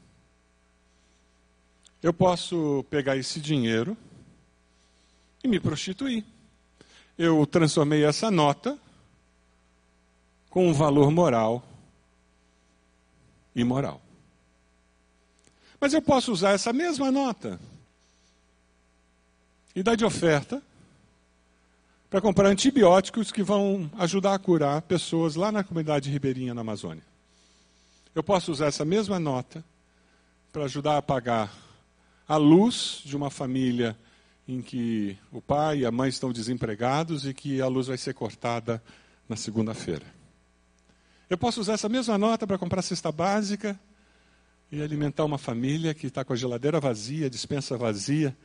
Eu 2.02 2.16
posso 2.16 2.84
pegar 2.90 3.16
esse 3.16 3.40
dinheiro 3.40 3.96
e 5.44 5.48
me 5.48 5.60
prostituir. 5.60 6.26
Eu 7.16 7.46
transformei 7.46 8.04
essa 8.06 8.32
nota 8.32 8.76
com 10.50 10.68
um 10.68 10.74
valor 10.74 11.12
moral 11.12 11.64
imoral. 13.56 14.02
Mas 15.80 15.94
eu 15.94 16.02
posso 16.02 16.32
usar 16.32 16.52
essa 16.52 16.74
mesma 16.74 17.12
nota 17.12 17.60
e 19.76 19.84
dar 19.84 19.96
de 19.96 20.06
oferta 20.06 20.62
para 22.10 22.22
comprar 22.22 22.48
antibióticos 22.48 23.32
que 23.32 23.44
vão 23.44 23.89
ajudar 23.98 24.34
a 24.34 24.39
curar 24.39 24.82
pessoas 24.82 25.36
lá 25.36 25.52
na 25.52 25.63
comunidade 25.63 26.10
ribeirinha 26.10 26.54
na 26.54 26.62
Amazônia. 26.62 27.04
Eu 28.13 28.24
posso 28.24 28.52
usar 28.52 28.68
essa 28.68 28.86
mesma 28.86 29.20
nota 29.20 29.63
para 30.52 30.63
ajudar 30.63 30.98
a 30.98 31.02
pagar 31.02 31.54
a 32.28 32.38
luz 32.38 33.02
de 33.04 33.15
uma 33.18 33.30
família 33.30 33.98
em 34.48 34.62
que 34.62 35.18
o 35.32 35.41
pai 35.41 35.80
e 35.80 35.86
a 35.86 35.91
mãe 35.91 36.10
estão 36.10 36.32
desempregados 36.32 37.26
e 37.26 37.34
que 37.34 37.62
a 37.62 37.68
luz 37.68 37.88
vai 37.88 37.98
ser 37.98 38.13
cortada 38.13 38.82
na 39.28 39.36
segunda-feira. 39.36 40.06
Eu 41.30 41.38
posso 41.38 41.60
usar 41.60 41.74
essa 41.74 41.90
mesma 41.90 42.18
nota 42.18 42.46
para 42.46 42.58
comprar 42.58 42.82
cesta 42.82 43.12
básica 43.12 43.80
e 44.72 44.82
alimentar 44.82 45.26
uma 45.26 45.38
família 45.38 45.94
que 45.94 46.08
está 46.08 46.24
com 46.24 46.34
a 46.34 46.36
geladeira 46.36 46.80
vazia, 46.80 47.26
a 47.26 47.30
dispensa 47.30 47.78
vazia, 47.78 48.36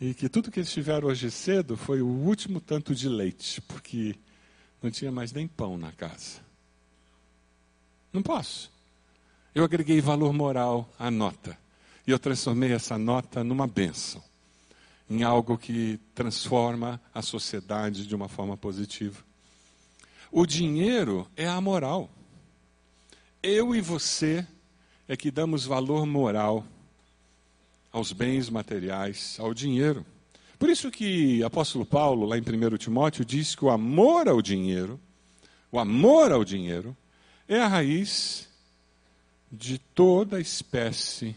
e 0.00 0.14
que 0.14 0.28
tudo 0.28 0.50
que 0.50 0.60
eles 0.60 0.72
tiveram 0.72 1.08
hoje 1.08 1.30
cedo 1.30 1.76
foi 1.76 2.00
o 2.00 2.06
último 2.06 2.60
tanto 2.60 2.94
de 2.94 3.08
leite, 3.08 3.60
porque 3.62 4.16
não 4.82 4.90
tinha 4.90 5.12
mais 5.12 5.32
nem 5.32 5.46
pão 5.46 5.76
na 5.76 5.92
casa. 5.92 6.40
Não 8.12 8.22
posso. 8.22 8.70
Eu 9.54 9.64
agreguei 9.64 10.00
valor 10.00 10.32
moral 10.32 10.88
à 10.98 11.10
nota. 11.10 11.58
E 12.06 12.10
eu 12.10 12.18
transformei 12.18 12.72
essa 12.72 12.96
nota 12.96 13.44
numa 13.44 13.66
bênção, 13.66 14.22
em 15.10 15.22
algo 15.22 15.58
que 15.58 16.00
transforma 16.14 17.00
a 17.12 17.20
sociedade 17.20 18.06
de 18.06 18.14
uma 18.14 18.28
forma 18.28 18.56
positiva. 18.56 19.27
O 20.30 20.46
dinheiro 20.46 21.26
é 21.36 21.46
a 21.46 21.60
moral. 21.60 22.10
Eu 23.42 23.74
e 23.74 23.80
você 23.80 24.46
é 25.06 25.16
que 25.16 25.30
damos 25.30 25.64
valor 25.64 26.04
moral 26.06 26.64
aos 27.90 28.12
bens 28.12 28.50
materiais, 28.50 29.36
ao 29.40 29.54
dinheiro. 29.54 30.04
Por 30.58 30.68
isso 30.68 30.90
que 30.90 31.42
apóstolo 31.42 31.86
Paulo, 31.86 32.26
lá 32.26 32.36
em 32.36 32.42
1 32.42 32.76
Timóteo, 32.76 33.24
diz 33.24 33.54
que 33.54 33.64
o 33.64 33.70
amor 33.70 34.28
ao 34.28 34.42
dinheiro, 34.42 35.00
o 35.72 35.78
amor 35.78 36.32
ao 36.32 36.44
dinheiro, 36.44 36.96
é 37.46 37.60
a 37.60 37.68
raiz 37.68 38.48
de 39.50 39.78
toda 39.78 40.40
espécie 40.40 41.34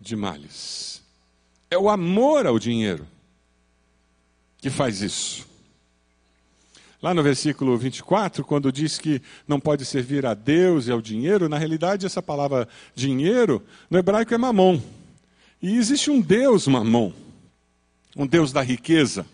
de 0.00 0.16
males. 0.16 1.02
É 1.70 1.78
o 1.78 1.88
amor 1.88 2.46
ao 2.46 2.58
dinheiro 2.58 3.06
que 4.58 4.70
faz 4.70 5.00
isso. 5.00 5.53
Lá 7.04 7.12
no 7.12 7.22
versículo 7.22 7.76
24, 7.76 8.42
quando 8.42 8.72
diz 8.72 8.96
que 8.96 9.20
não 9.46 9.60
pode 9.60 9.84
servir 9.84 10.24
a 10.24 10.32
Deus 10.32 10.86
e 10.86 10.90
ao 10.90 11.02
dinheiro, 11.02 11.50
na 11.50 11.58
realidade 11.58 12.06
essa 12.06 12.22
palavra 12.22 12.66
dinheiro 12.94 13.62
no 13.90 13.98
hebraico 13.98 14.32
é 14.32 14.38
mamon. 14.38 14.80
E 15.60 15.76
existe 15.76 16.10
um 16.10 16.18
Deus 16.18 16.66
mamon, 16.66 17.12
um 18.16 18.26
Deus 18.26 18.54
da 18.54 18.62
riqueza. 18.62 19.26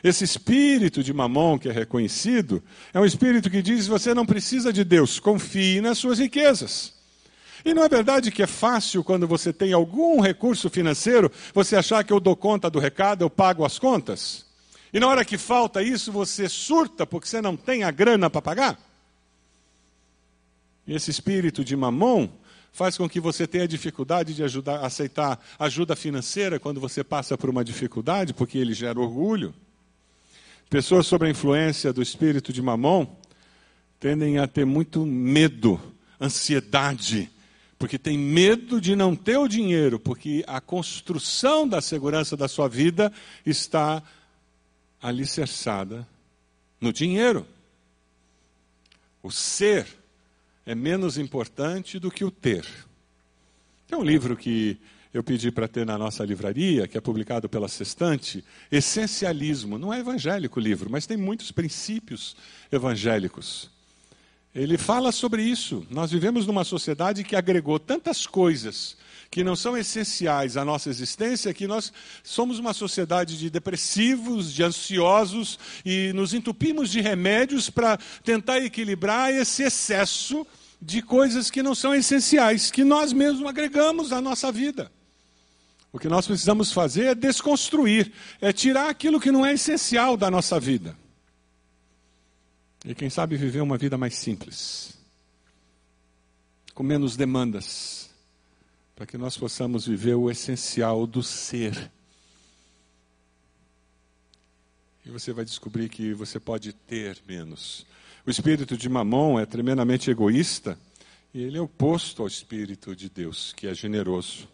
Esse 0.00 0.22
espírito 0.22 1.02
de 1.02 1.12
mamon 1.12 1.58
que 1.58 1.68
é 1.68 1.72
reconhecido 1.72 2.62
é 2.94 3.00
um 3.00 3.04
espírito 3.04 3.50
que 3.50 3.62
diz: 3.62 3.88
você 3.88 4.14
não 4.14 4.24
precisa 4.24 4.72
de 4.72 4.84
Deus, 4.84 5.18
confie 5.18 5.80
nas 5.80 5.98
suas 5.98 6.20
riquezas. 6.20 6.94
E 7.64 7.74
não 7.74 7.82
é 7.82 7.88
verdade 7.88 8.30
que 8.30 8.44
é 8.44 8.46
fácil 8.46 9.02
quando 9.02 9.26
você 9.26 9.52
tem 9.52 9.72
algum 9.72 10.20
recurso 10.20 10.70
financeiro, 10.70 11.32
você 11.52 11.74
achar 11.74 12.04
que 12.04 12.12
eu 12.12 12.20
dou 12.20 12.36
conta 12.36 12.70
do 12.70 12.78
recado, 12.78 13.22
eu 13.24 13.30
pago 13.30 13.64
as 13.64 13.76
contas? 13.76 14.51
E 14.92 15.00
na 15.00 15.08
hora 15.08 15.24
que 15.24 15.38
falta 15.38 15.82
isso, 15.82 16.12
você 16.12 16.48
surta 16.48 17.06
porque 17.06 17.26
você 17.26 17.40
não 17.40 17.56
tem 17.56 17.82
a 17.82 17.90
grana 17.90 18.28
para 18.28 18.42
pagar? 18.42 18.78
E 20.86 20.94
esse 20.94 21.10
espírito 21.10 21.64
de 21.64 21.74
mamon 21.74 22.28
faz 22.72 22.96
com 22.96 23.08
que 23.08 23.20
você 23.20 23.46
tenha 23.46 23.68
dificuldade 23.68 24.34
de 24.34 24.42
ajudar, 24.42 24.84
aceitar 24.84 25.42
ajuda 25.58 25.94
financeira 25.94 26.58
quando 26.58 26.80
você 26.80 27.04
passa 27.04 27.38
por 27.38 27.48
uma 27.48 27.64
dificuldade, 27.64 28.34
porque 28.34 28.58
ele 28.58 28.74
gera 28.74 28.98
orgulho. 28.98 29.54
Pessoas 30.68 31.06
sob 31.06 31.26
a 31.26 31.30
influência 31.30 31.92
do 31.92 32.02
espírito 32.02 32.52
de 32.52 32.62
mamon 32.62 33.06
tendem 34.00 34.38
a 34.38 34.46
ter 34.46 34.64
muito 34.64 35.06
medo, 35.06 35.80
ansiedade, 36.20 37.30
porque 37.78 37.98
tem 37.98 38.18
medo 38.18 38.80
de 38.80 38.96
não 38.96 39.14
ter 39.14 39.36
o 39.36 39.46
dinheiro, 39.46 39.98
porque 39.98 40.42
a 40.46 40.60
construção 40.60 41.68
da 41.68 41.80
segurança 41.80 42.36
da 42.36 42.48
sua 42.48 42.68
vida 42.68 43.12
está 43.44 44.02
alicerçada 45.02 46.06
no 46.80 46.92
dinheiro. 46.92 47.46
O 49.22 49.30
ser 49.30 49.86
é 50.64 50.74
menos 50.74 51.18
importante 51.18 51.98
do 51.98 52.10
que 52.10 52.24
o 52.24 52.30
ter. 52.30 52.66
Tem 53.86 53.98
um 53.98 54.04
livro 54.04 54.36
que 54.36 54.78
eu 55.12 55.22
pedi 55.22 55.50
para 55.50 55.68
ter 55.68 55.84
na 55.84 55.98
nossa 55.98 56.24
livraria, 56.24 56.88
que 56.88 56.96
é 56.96 57.00
publicado 57.00 57.48
pela 57.48 57.68
Sextante, 57.68 58.42
Essencialismo. 58.70 59.76
Não 59.76 59.92
é 59.92 59.98
evangélico 59.98 60.58
o 60.58 60.62
livro, 60.62 60.88
mas 60.90 61.06
tem 61.06 61.16
muitos 61.16 61.50
princípios 61.50 62.34
evangélicos. 62.70 63.70
Ele 64.54 64.78
fala 64.78 65.12
sobre 65.12 65.42
isso. 65.42 65.86
Nós 65.90 66.10
vivemos 66.10 66.46
numa 66.46 66.64
sociedade 66.64 67.24
que 67.24 67.36
agregou 67.36 67.78
tantas 67.78 68.26
coisas 68.26 68.96
que 69.32 69.42
não 69.42 69.56
são 69.56 69.74
essenciais 69.78 70.58
à 70.58 70.64
nossa 70.64 70.90
existência, 70.90 71.54
que 71.54 71.66
nós 71.66 71.90
somos 72.22 72.58
uma 72.58 72.74
sociedade 72.74 73.38
de 73.38 73.48
depressivos, 73.48 74.52
de 74.52 74.62
ansiosos 74.62 75.58
e 75.86 76.12
nos 76.12 76.34
entupimos 76.34 76.90
de 76.90 77.00
remédios 77.00 77.70
para 77.70 77.96
tentar 78.22 78.58
equilibrar 78.58 79.32
esse 79.32 79.62
excesso 79.62 80.46
de 80.78 81.00
coisas 81.00 81.50
que 81.50 81.62
não 81.62 81.74
são 81.74 81.94
essenciais, 81.94 82.70
que 82.70 82.84
nós 82.84 83.14
mesmos 83.14 83.48
agregamos 83.48 84.12
à 84.12 84.20
nossa 84.20 84.52
vida. 84.52 84.92
O 85.90 85.98
que 85.98 86.10
nós 86.10 86.26
precisamos 86.26 86.70
fazer 86.70 87.04
é 87.04 87.14
desconstruir, 87.14 88.12
é 88.38 88.52
tirar 88.52 88.90
aquilo 88.90 89.18
que 89.18 89.32
não 89.32 89.46
é 89.46 89.54
essencial 89.54 90.14
da 90.14 90.30
nossa 90.30 90.60
vida. 90.60 90.94
E 92.84 92.94
quem 92.94 93.08
sabe 93.08 93.38
viver 93.38 93.62
uma 93.62 93.78
vida 93.78 93.96
mais 93.96 94.14
simples, 94.14 94.92
com 96.74 96.82
menos 96.82 97.16
demandas, 97.16 98.01
para 99.02 99.06
que 99.08 99.18
nós 99.18 99.36
possamos 99.36 99.84
viver 99.84 100.14
o 100.14 100.30
essencial 100.30 101.08
do 101.08 101.24
ser. 101.24 101.90
E 105.04 105.10
você 105.10 105.32
vai 105.32 105.44
descobrir 105.44 105.88
que 105.88 106.14
você 106.14 106.38
pode 106.38 106.72
ter 106.72 107.18
menos. 107.26 107.84
O 108.24 108.30
espírito 108.30 108.76
de 108.76 108.88
Mamon 108.88 109.40
é 109.40 109.44
tremendamente 109.44 110.08
egoísta 110.08 110.78
e 111.34 111.42
ele 111.42 111.58
é 111.58 111.60
oposto 111.60 112.22
ao 112.22 112.28
espírito 112.28 112.94
de 112.94 113.10
Deus, 113.10 113.52
que 113.52 113.66
é 113.66 113.74
generoso. 113.74 114.48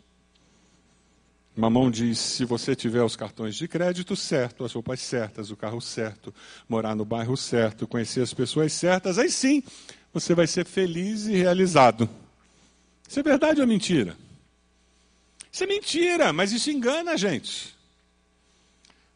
Mamão 1.55 1.91
diz: 1.91 2.19
se 2.19 2.47
você 2.47 2.75
tiver 2.75 3.05
os 3.05 3.17
cartões 3.17 3.55
de 3.55 3.69
crédito 3.69 4.17
certo, 4.17 4.65
as 4.65 4.73
roupas 4.73 5.01
certas, 5.01 5.51
o 5.51 5.57
carro 5.59 5.83
certo, 5.83 6.35
morar 6.67 6.97
no 6.97 7.05
bairro 7.05 7.37
certo, 7.37 7.87
conhecer 7.87 8.23
as 8.23 8.33
pessoas 8.33 8.73
certas, 8.73 9.19
aí 9.19 9.31
sim 9.31 9.63
você 10.11 10.35
vai 10.35 10.47
ser 10.47 10.65
feliz 10.65 11.27
e 11.27 11.35
realizado. 11.35 12.09
Isso 13.07 13.21
é 13.21 13.23
verdade 13.23 13.61
ou 13.61 13.67
mentira? 13.67 14.17
Isso 15.53 15.65
é 15.65 15.67
mentira, 15.67 16.33
mas 16.33 16.53
isso 16.53 16.71
engana 16.71 17.13
a 17.13 17.17
gente. 17.17 17.77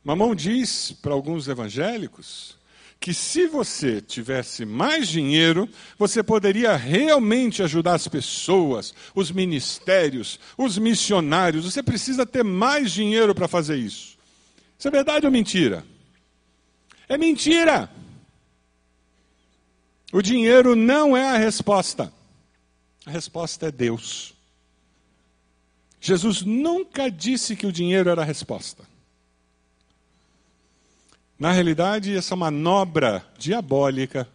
Mamão 0.05 0.35
diz 0.35 0.93
para 1.01 1.13
alguns 1.13 1.47
evangélicos 1.47 2.57
que 3.03 3.13
se 3.13 3.49
você 3.49 4.01
tivesse 4.01 4.65
mais 4.65 5.09
dinheiro, 5.09 5.69
você 5.99 6.23
poderia 6.23 6.77
realmente 6.77 7.61
ajudar 7.61 7.95
as 7.95 8.07
pessoas, 8.07 8.95
os 9.13 9.33
ministérios, 9.33 10.39
os 10.57 10.79
missionários. 10.79 11.65
Você 11.65 11.83
precisa 11.83 12.25
ter 12.25 12.45
mais 12.45 12.93
dinheiro 12.93 13.35
para 13.35 13.49
fazer 13.49 13.77
isso. 13.77 14.17
Isso 14.79 14.87
é 14.87 14.91
verdade 14.91 15.27
ou 15.27 15.33
mentira? 15.33 15.85
É 17.09 17.19
mentira. 17.19 17.91
O 20.13 20.23
dinheiro 20.23 20.77
não 20.77 21.17
é 21.17 21.31
a 21.31 21.39
resposta. 21.39 22.13
A 23.05 23.11
resposta 23.11 23.67
é 23.67 23.73
Deus. 23.73 24.33
Jesus 26.05 26.43
nunca 26.43 27.09
disse 27.09 27.55
que 27.55 27.65
o 27.65 27.71
dinheiro 27.71 28.11
era 28.11 28.23
a 28.23 28.25
resposta. 28.25 28.85
Na 31.39 31.53
realidade, 31.53 32.17
essa 32.17 32.35
manobra 32.35 33.25
diabólica 33.39 34.29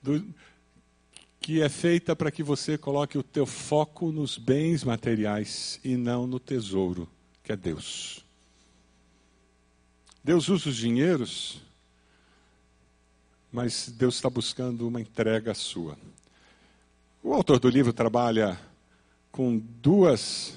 do, 0.00 0.24
que 1.40 1.60
é 1.60 1.68
feita 1.68 2.14
para 2.14 2.30
que 2.30 2.44
você 2.44 2.78
coloque 2.78 3.18
o 3.18 3.24
teu 3.24 3.44
foco 3.44 4.12
nos 4.12 4.38
bens 4.38 4.84
materiais 4.84 5.80
e 5.82 5.96
não 5.96 6.28
no 6.28 6.38
tesouro, 6.38 7.08
que 7.42 7.50
é 7.50 7.56
Deus. 7.56 8.24
Deus 10.22 10.48
usa 10.48 10.68
os 10.68 10.76
dinheiros, 10.76 11.60
mas 13.50 13.88
Deus 13.88 14.14
está 14.14 14.30
buscando 14.30 14.86
uma 14.86 15.00
entrega 15.00 15.54
sua. 15.54 15.98
O 17.20 17.34
autor 17.34 17.58
do 17.58 17.68
livro 17.68 17.92
trabalha 17.92 18.56
com 19.36 19.58
duas 19.82 20.54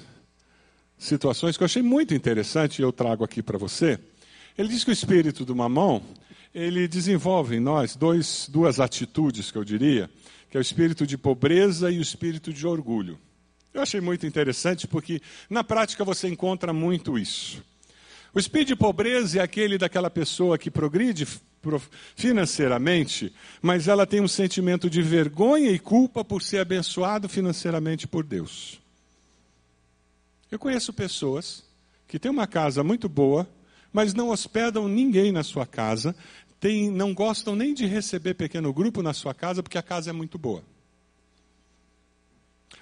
situações 0.96 1.54
que 1.54 1.62
eu 1.62 1.66
achei 1.66 1.82
muito 1.82 2.14
interessante 2.14 2.78
e 2.78 2.82
eu 2.82 2.90
trago 2.90 3.22
aqui 3.22 3.42
para 3.42 3.58
você. 3.58 4.00
Ele 4.56 4.68
diz 4.68 4.82
que 4.84 4.90
o 4.90 4.92
espírito 4.92 5.44
do 5.44 5.54
mamão, 5.54 6.02
ele 6.54 6.88
desenvolve 6.88 7.56
em 7.56 7.60
nós 7.60 7.94
dois, 7.94 8.48
duas 8.50 8.80
atitudes 8.80 9.50
que 9.50 9.58
eu 9.58 9.64
diria, 9.64 10.08
que 10.48 10.56
é 10.56 10.60
o 10.60 10.62
espírito 10.62 11.06
de 11.06 11.18
pobreza 11.18 11.90
e 11.90 11.98
o 11.98 12.00
espírito 12.00 12.54
de 12.54 12.66
orgulho. 12.66 13.18
Eu 13.74 13.82
achei 13.82 14.00
muito 14.00 14.26
interessante 14.26 14.88
porque 14.88 15.20
na 15.50 15.62
prática 15.62 16.02
você 16.02 16.26
encontra 16.26 16.72
muito 16.72 17.18
isso. 17.18 17.62
O 18.32 18.38
espírito 18.38 18.68
de 18.68 18.76
pobreza 18.76 19.40
é 19.40 19.42
aquele 19.42 19.76
daquela 19.76 20.08
pessoa 20.08 20.56
que 20.56 20.70
progride 20.70 21.28
financeiramente, 22.16 23.32
mas 23.60 23.88
ela 23.88 24.06
tem 24.06 24.20
um 24.20 24.28
sentimento 24.28 24.88
de 24.88 25.02
vergonha 25.02 25.70
e 25.70 25.78
culpa 25.78 26.24
por 26.24 26.42
ser 26.42 26.58
abençoado 26.58 27.28
financeiramente 27.28 28.06
por 28.06 28.24
Deus. 28.24 28.80
Eu 30.50 30.58
conheço 30.58 30.92
pessoas 30.92 31.64
que 32.08 32.18
têm 32.18 32.30
uma 32.30 32.46
casa 32.46 32.82
muito 32.82 33.08
boa, 33.08 33.48
mas 33.92 34.14
não 34.14 34.30
hospedam 34.30 34.88
ninguém 34.88 35.30
na 35.30 35.42
sua 35.42 35.66
casa, 35.66 36.14
tem, 36.58 36.90
não 36.90 37.14
gostam 37.14 37.54
nem 37.54 37.72
de 37.72 37.86
receber 37.86 38.34
pequeno 38.34 38.72
grupo 38.72 39.02
na 39.02 39.12
sua 39.12 39.32
casa 39.32 39.62
porque 39.62 39.78
a 39.78 39.82
casa 39.82 40.10
é 40.10 40.12
muito 40.12 40.38
boa. 40.38 40.62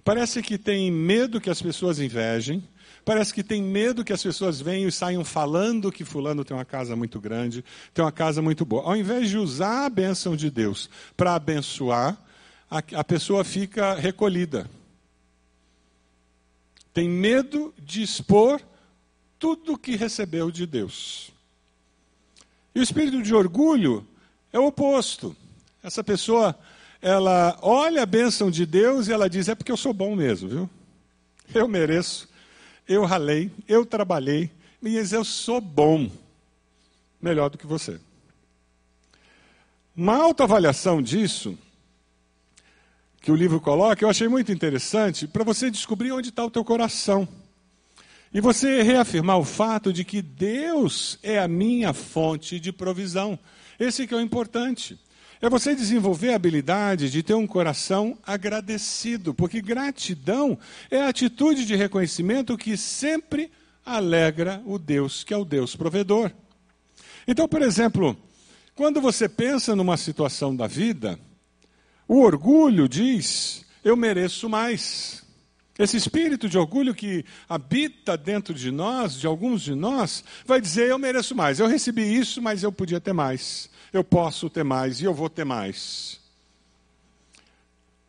Parece 0.04 0.42
que 0.42 0.56
tem 0.56 0.90
medo 0.90 1.40
que 1.40 1.50
as 1.50 1.60
pessoas 1.60 1.98
invejem, 1.98 2.66
Parece 3.09 3.33
que 3.33 3.42
tem 3.42 3.62
medo 3.62 4.05
que 4.05 4.12
as 4.12 4.23
pessoas 4.23 4.61
venham 4.61 4.87
e 4.87 4.92
saiam 4.92 5.25
falando 5.25 5.90
que 5.90 6.05
fulano 6.05 6.44
tem 6.44 6.55
uma 6.55 6.62
casa 6.62 6.94
muito 6.94 7.18
grande, 7.18 7.64
tem 7.94 8.05
uma 8.05 8.12
casa 8.12 8.42
muito 8.42 8.66
boa. 8.66 8.83
Ao 8.83 8.94
invés 8.94 9.31
de 9.31 9.38
usar 9.38 9.87
a 9.87 9.88
bênção 9.88 10.37
de 10.37 10.51
Deus 10.51 10.90
para 11.16 11.35
abençoar, 11.35 12.18
a, 12.71 12.83
a 12.97 13.03
pessoa 13.03 13.44
fica 13.44 13.94
recolhida. 13.94 14.68
Tem 16.92 17.09
medo 17.09 17.73
de 17.83 18.03
expor 18.03 18.61
tudo 19.38 19.79
que 19.79 19.97
recebeu 19.97 20.51
de 20.51 20.66
Deus. 20.66 21.31
E 22.75 22.81
o 22.81 22.83
espírito 22.83 23.23
de 23.23 23.35
orgulho 23.35 24.07
é 24.53 24.59
o 24.59 24.66
oposto. 24.66 25.35
Essa 25.83 26.05
pessoa, 26.05 26.55
ela 27.01 27.59
olha 27.62 28.03
a 28.03 28.07
bênção 28.07 28.51
de 28.51 28.66
Deus 28.66 29.09
e 29.09 29.14
ela 29.14 29.31
diz: 29.31 29.49
é 29.49 29.55
porque 29.55 29.73
eu 29.73 29.79
sou 29.79 29.94
bom 29.94 30.14
mesmo, 30.14 30.47
viu? 30.47 30.71
Eu 31.55 31.66
mereço 31.66 32.27
eu 32.88 33.05
ralei, 33.05 33.51
eu 33.68 33.85
trabalhei, 33.85 34.51
mas 34.81 35.12
eu 35.12 35.24
sou 35.24 35.61
bom, 35.61 36.11
melhor 37.20 37.51
do 37.51 37.59
que 37.59 37.66
você. 37.66 38.01
Uma 39.94 40.16
autoavaliação 40.16 41.03
disso, 41.03 41.59
que 43.20 43.31
o 43.31 43.37
livro 43.37 43.61
coloca, 43.61 44.05
eu 44.05 44.09
achei 44.09 44.29
muito 44.29 44.51
interessante, 44.51 45.27
para 45.27 45.44
você 45.44 45.70
descobrir 45.70 46.12
onde 46.12 46.31
está 46.31 46.44
o 46.44 46.51
teu 46.51 46.64
coração. 46.64 47.29
E 48.33 48.40
você 48.40 48.83
reafirmar 48.83 49.38
o 49.38 49.44
fato 49.44 49.92
de 49.92 50.05
que 50.05 50.22
Deus 50.22 51.18
é 51.22 51.38
a 51.38 51.48
minha 51.48 51.92
fonte 51.92 52.61
de 52.61 52.72
provisão. 52.72 53.38
Esse 53.79 54.07
que 54.07 54.14
é 54.14 54.16
o 54.16 54.20
importante. 54.20 54.98
É 55.40 55.48
você 55.48 55.74
desenvolver 55.74 56.33
a 56.33 56.37
habilidade 56.37 57.11
de 57.11 57.22
ter 57.22 57.35
um 57.35 57.46
coração 57.46 58.18
agradecido, 58.27 59.33
porque 59.33 59.61
gratidão 59.61 60.59
é 60.90 61.01
a 61.01 61.09
atitude 61.09 61.64
de 61.64 61.77
reconhecimento 61.77 62.59
que 62.59 62.77
sempre 62.77 63.51
alegra 63.87 64.61
o 64.66 64.79
Deus, 64.79 65.22
que 65.22 65.33
é 65.33 65.37
o 65.37 65.44
Deus 65.44 65.77
provedor. 65.77 66.33
Então, 67.27 67.46
por 67.46 67.62
exemplo, 67.62 68.16
quando 68.74 69.01
você 69.01 69.29
pensa 69.29 69.77
numa 69.77 69.96
situação 69.96 70.55
da 70.57 70.66
vida, 70.66 71.18
o 72.09 72.20
orgulho 72.20 72.88
diz: 72.88 73.64
eu 73.85 73.96
mereço 73.96 74.48
mais. 74.48 75.22
Esse 75.79 75.96
espírito 75.96 76.48
de 76.48 76.59
orgulho 76.59 76.92
que 76.92 77.24
habita 77.48 78.16
dentro 78.16 78.53
de 78.53 78.72
nós, 78.72 79.14
de 79.14 79.29
alguns 79.29 79.62
de 79.62 79.77
nós, 79.77 80.24
vai 80.44 80.61
dizer: 80.61 80.88
eu 80.88 80.98
mereço 80.98 81.35
mais. 81.37 81.61
Eu 81.61 81.68
recebi 81.68 82.03
isso, 82.03 82.42
mas 82.42 82.64
eu 82.64 82.72
podia 82.72 83.01
ter 83.01 83.12
mais 83.12 83.70
eu 83.92 84.05
posso 84.05 84.51
ter 84.51 84.64
mais 84.64 85.01
e 85.01 85.05
eu 85.05 85.14
vou 85.14 85.29
ter 85.29 85.44
mais. 85.44 86.20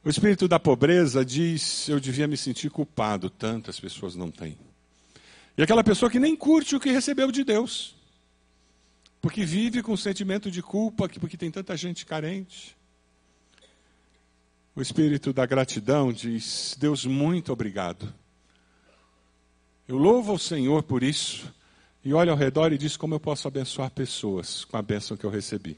O 0.04 0.10
espírito 0.10 0.48
da 0.48 0.60
pobreza 0.60 1.26
diz: 1.26 1.88
eu 1.89 2.00
devia 2.00 2.28
me 2.28 2.38
sentir 2.38 2.70
culpado, 2.70 3.30
tantas 3.30 3.80
pessoas 3.80 4.15
não 4.15 4.32
têm. 4.32 4.58
E 5.58 5.62
aquela 5.62 5.84
pessoa 5.84 6.10
que 6.10 6.20
nem 6.20 6.36
curte 6.36 6.76
o 6.76 6.80
que 6.80 6.92
recebeu 6.92 7.32
de 7.32 7.44
Deus, 7.44 7.96
porque 9.22 9.44
vive 9.44 9.84
com 9.84 9.96
sentimento 9.98 10.50
de 10.50 10.62
culpa, 10.62 11.10
porque 11.10 11.38
tem 11.38 11.52
tanta 11.52 11.76
gente 11.76 12.06
carente. 12.06 12.78
O 14.76 14.82
espírito 14.82 15.34
da 15.34 15.46
gratidão 15.46 16.13
diz: 16.13 16.76
Deus, 16.80 17.06
muito 17.06 17.52
obrigado. 17.52 18.13
Eu 19.88 19.98
louvo 19.98 20.32
ao 20.32 20.39
Senhor 20.39 20.84
por 20.84 21.04
isso 21.04 21.54
e 22.04 22.14
olho 22.14 22.32
ao 22.32 22.38
redor 22.38 22.72
e 22.72 22.78
diz 22.78 22.96
como 22.96 23.16
eu 23.16 23.20
posso 23.20 23.48
abençoar 23.48 23.92
pessoas 23.92 24.64
com 24.66 24.78
a 24.78 24.82
bênção 24.82 25.18
que 25.18 25.26
eu 25.26 25.30
recebi. 25.30 25.78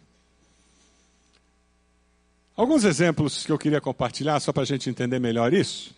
Alguns 2.56 2.84
exemplos 2.84 3.46
que 3.46 3.52
eu 3.52 3.58
queria 3.58 3.82
compartilhar, 3.82 4.40
só 4.40 4.54
para 4.54 4.64
a 4.64 4.66
gente 4.66 4.90
entender 4.90 5.20
melhor 5.20 5.54
isso. 5.54 5.96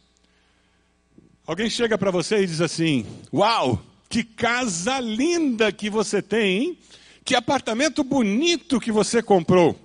Alguém 1.46 1.70
chega 1.70 1.98
para 1.98 2.12
você 2.12 2.42
e 2.44 2.48
diz 2.48 2.62
assim: 2.62 3.06
Uau, 3.34 3.84
que 4.08 4.24
casa 4.24 5.00
linda 5.00 5.72
que 5.72 5.90
você 5.90 6.22
tem, 6.22 6.58
hein? 6.58 6.80
Que 7.26 7.36
apartamento 7.36 8.04
bonito 8.04 8.80
que 8.80 8.92
você 8.92 9.22
comprou. 9.22 9.78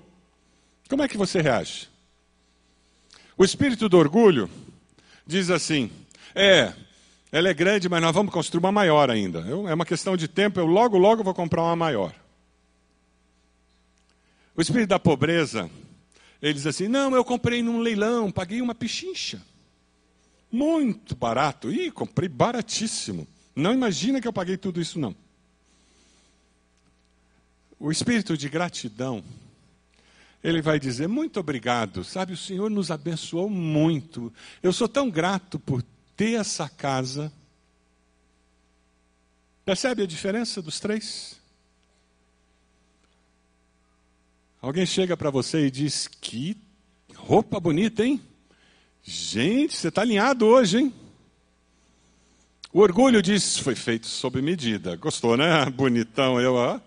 Como 0.88 1.02
é 1.02 1.08
que 1.08 1.16
você 1.16 1.40
reage? 1.40 1.88
O 3.36 3.44
espírito 3.44 3.88
do 3.88 3.98
orgulho 3.98 4.48
diz 5.26 5.50
assim: 5.50 5.90
É, 6.34 6.72
ela 7.30 7.48
é 7.48 7.54
grande, 7.54 7.88
mas 7.88 8.00
nós 8.00 8.14
vamos 8.14 8.32
construir 8.32 8.60
uma 8.60 8.72
maior 8.72 9.10
ainda. 9.10 9.40
Eu, 9.40 9.68
é 9.68 9.74
uma 9.74 9.84
questão 9.84 10.16
de 10.16 10.26
tempo, 10.26 10.58
eu 10.58 10.66
logo, 10.66 10.96
logo 10.96 11.22
vou 11.22 11.34
comprar 11.34 11.62
uma 11.62 11.76
maior. 11.76 12.14
O 14.56 14.62
espírito 14.62 14.88
da 14.88 14.98
pobreza, 14.98 15.70
ele 16.40 16.54
diz 16.54 16.66
assim: 16.66 16.88
Não, 16.88 17.14
eu 17.14 17.24
comprei 17.24 17.62
num 17.62 17.80
leilão, 17.80 18.30
paguei 18.30 18.62
uma 18.62 18.74
pichincha. 18.74 19.42
Muito 20.50 21.14
barato. 21.14 21.70
Ih, 21.70 21.90
comprei 21.90 22.28
baratíssimo. 22.28 23.28
Não 23.54 23.74
imagina 23.74 24.20
que 24.20 24.26
eu 24.26 24.32
paguei 24.32 24.56
tudo 24.56 24.80
isso, 24.80 24.98
não. 24.98 25.14
O 27.78 27.92
espírito 27.92 28.36
de 28.36 28.48
gratidão, 28.48 29.22
ele 30.42 30.62
vai 30.62 30.80
dizer: 30.80 31.06
Muito 31.06 31.38
obrigado, 31.38 32.02
sabe, 32.02 32.32
o 32.32 32.36
Senhor 32.36 32.70
nos 32.70 32.90
abençoou 32.90 33.50
muito. 33.50 34.32
Eu 34.62 34.72
sou 34.72 34.88
tão 34.88 35.10
grato 35.10 35.58
por 35.58 35.84
ter 36.18 36.34
essa 36.34 36.68
casa. 36.68 37.32
Percebe 39.64 40.02
a 40.02 40.06
diferença 40.06 40.60
dos 40.60 40.80
três? 40.80 41.40
Alguém 44.60 44.84
chega 44.84 45.16
para 45.16 45.30
você 45.30 45.66
e 45.66 45.70
diz: 45.70 46.08
Que 46.08 46.56
roupa 47.14 47.60
bonita, 47.60 48.04
hein? 48.04 48.20
Gente, 49.00 49.76
você 49.76 49.88
está 49.88 50.02
alinhado 50.02 50.44
hoje, 50.44 50.78
hein? 50.78 50.94
O 52.72 52.80
orgulho 52.80 53.22
diz: 53.22 53.56
Foi 53.58 53.76
feito 53.76 54.08
sob 54.08 54.42
medida. 54.42 54.96
Gostou, 54.96 55.36
né? 55.36 55.66
Bonitão 55.70 56.40
eu, 56.40 56.54
ó. 56.54 56.80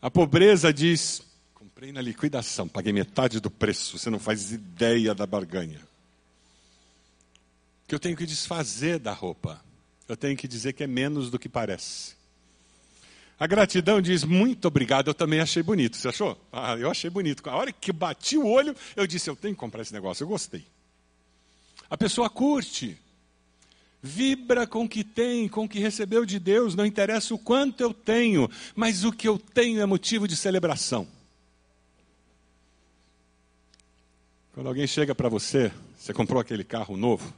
A 0.00 0.08
pobreza 0.08 0.72
diz: 0.72 1.22
Comprei 1.82 1.92
na 1.92 2.00
liquidação, 2.00 2.68
paguei 2.68 2.92
metade 2.92 3.40
do 3.40 3.50
preço, 3.50 3.98
você 3.98 4.08
não 4.08 4.20
faz 4.20 4.52
ideia 4.52 5.12
da 5.16 5.26
barganha. 5.26 5.80
Que 7.88 7.94
eu 7.96 7.98
tenho 7.98 8.16
que 8.16 8.24
desfazer 8.24 9.00
da 9.00 9.12
roupa. 9.12 9.60
Eu 10.08 10.16
tenho 10.16 10.36
que 10.36 10.46
dizer 10.46 10.74
que 10.74 10.84
é 10.84 10.86
menos 10.86 11.28
do 11.28 11.40
que 11.40 11.48
parece. 11.48 12.14
A 13.36 13.48
gratidão 13.48 14.00
diz 14.00 14.22
muito 14.22 14.68
obrigado, 14.68 15.08
eu 15.08 15.14
também 15.14 15.40
achei 15.40 15.60
bonito. 15.60 15.96
Você 15.96 16.06
achou? 16.06 16.40
Ah, 16.52 16.76
eu 16.76 16.88
achei 16.88 17.10
bonito. 17.10 17.42
A 17.50 17.56
hora 17.56 17.72
que 17.72 17.92
bati 17.92 18.38
o 18.38 18.46
olho, 18.46 18.76
eu 18.94 19.04
disse, 19.04 19.28
eu 19.28 19.34
tenho 19.34 19.52
que 19.52 19.58
comprar 19.58 19.82
esse 19.82 19.92
negócio, 19.92 20.22
eu 20.22 20.28
gostei. 20.28 20.64
A 21.90 21.98
pessoa 21.98 22.30
curte, 22.30 22.96
vibra 24.00 24.68
com 24.68 24.84
o 24.84 24.88
que 24.88 25.02
tem, 25.02 25.48
com 25.48 25.64
o 25.64 25.68
que 25.68 25.80
recebeu 25.80 26.24
de 26.24 26.38
Deus, 26.38 26.76
não 26.76 26.86
interessa 26.86 27.34
o 27.34 27.38
quanto 27.38 27.80
eu 27.80 27.92
tenho, 27.92 28.48
mas 28.72 29.02
o 29.02 29.10
que 29.10 29.26
eu 29.26 29.36
tenho 29.36 29.80
é 29.80 29.84
motivo 29.84 30.28
de 30.28 30.36
celebração. 30.36 31.08
Quando 34.52 34.66
alguém 34.66 34.86
chega 34.86 35.14
para 35.14 35.30
você, 35.30 35.72
você 35.96 36.12
comprou 36.12 36.38
aquele 36.38 36.62
carro 36.62 36.94
novo, 36.94 37.32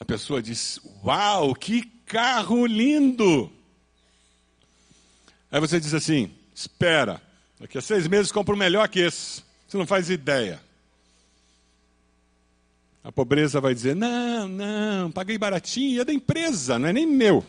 a 0.00 0.04
pessoa 0.04 0.40
diz: 0.42 0.80
Uau, 1.04 1.54
que 1.54 1.82
carro 2.06 2.64
lindo! 2.64 3.52
Aí 5.50 5.60
você 5.60 5.78
diz 5.78 5.92
assim: 5.92 6.30
Espera, 6.54 7.20
daqui 7.60 7.76
a 7.76 7.82
seis 7.82 8.08
meses 8.08 8.32
compro 8.32 8.56
melhor 8.56 8.88
que 8.88 9.00
esse. 9.00 9.42
Você 9.68 9.76
não 9.76 9.86
faz 9.86 10.08
ideia. 10.08 10.58
A 13.04 13.12
pobreza 13.12 13.60
vai 13.60 13.74
dizer: 13.74 13.94
Não, 13.94 14.48
não, 14.48 15.12
paguei 15.12 15.36
baratinho, 15.36 16.00
é 16.00 16.04
da 16.04 16.14
empresa, 16.14 16.78
não 16.78 16.88
é 16.88 16.94
nem 16.94 17.06
meu. 17.06 17.44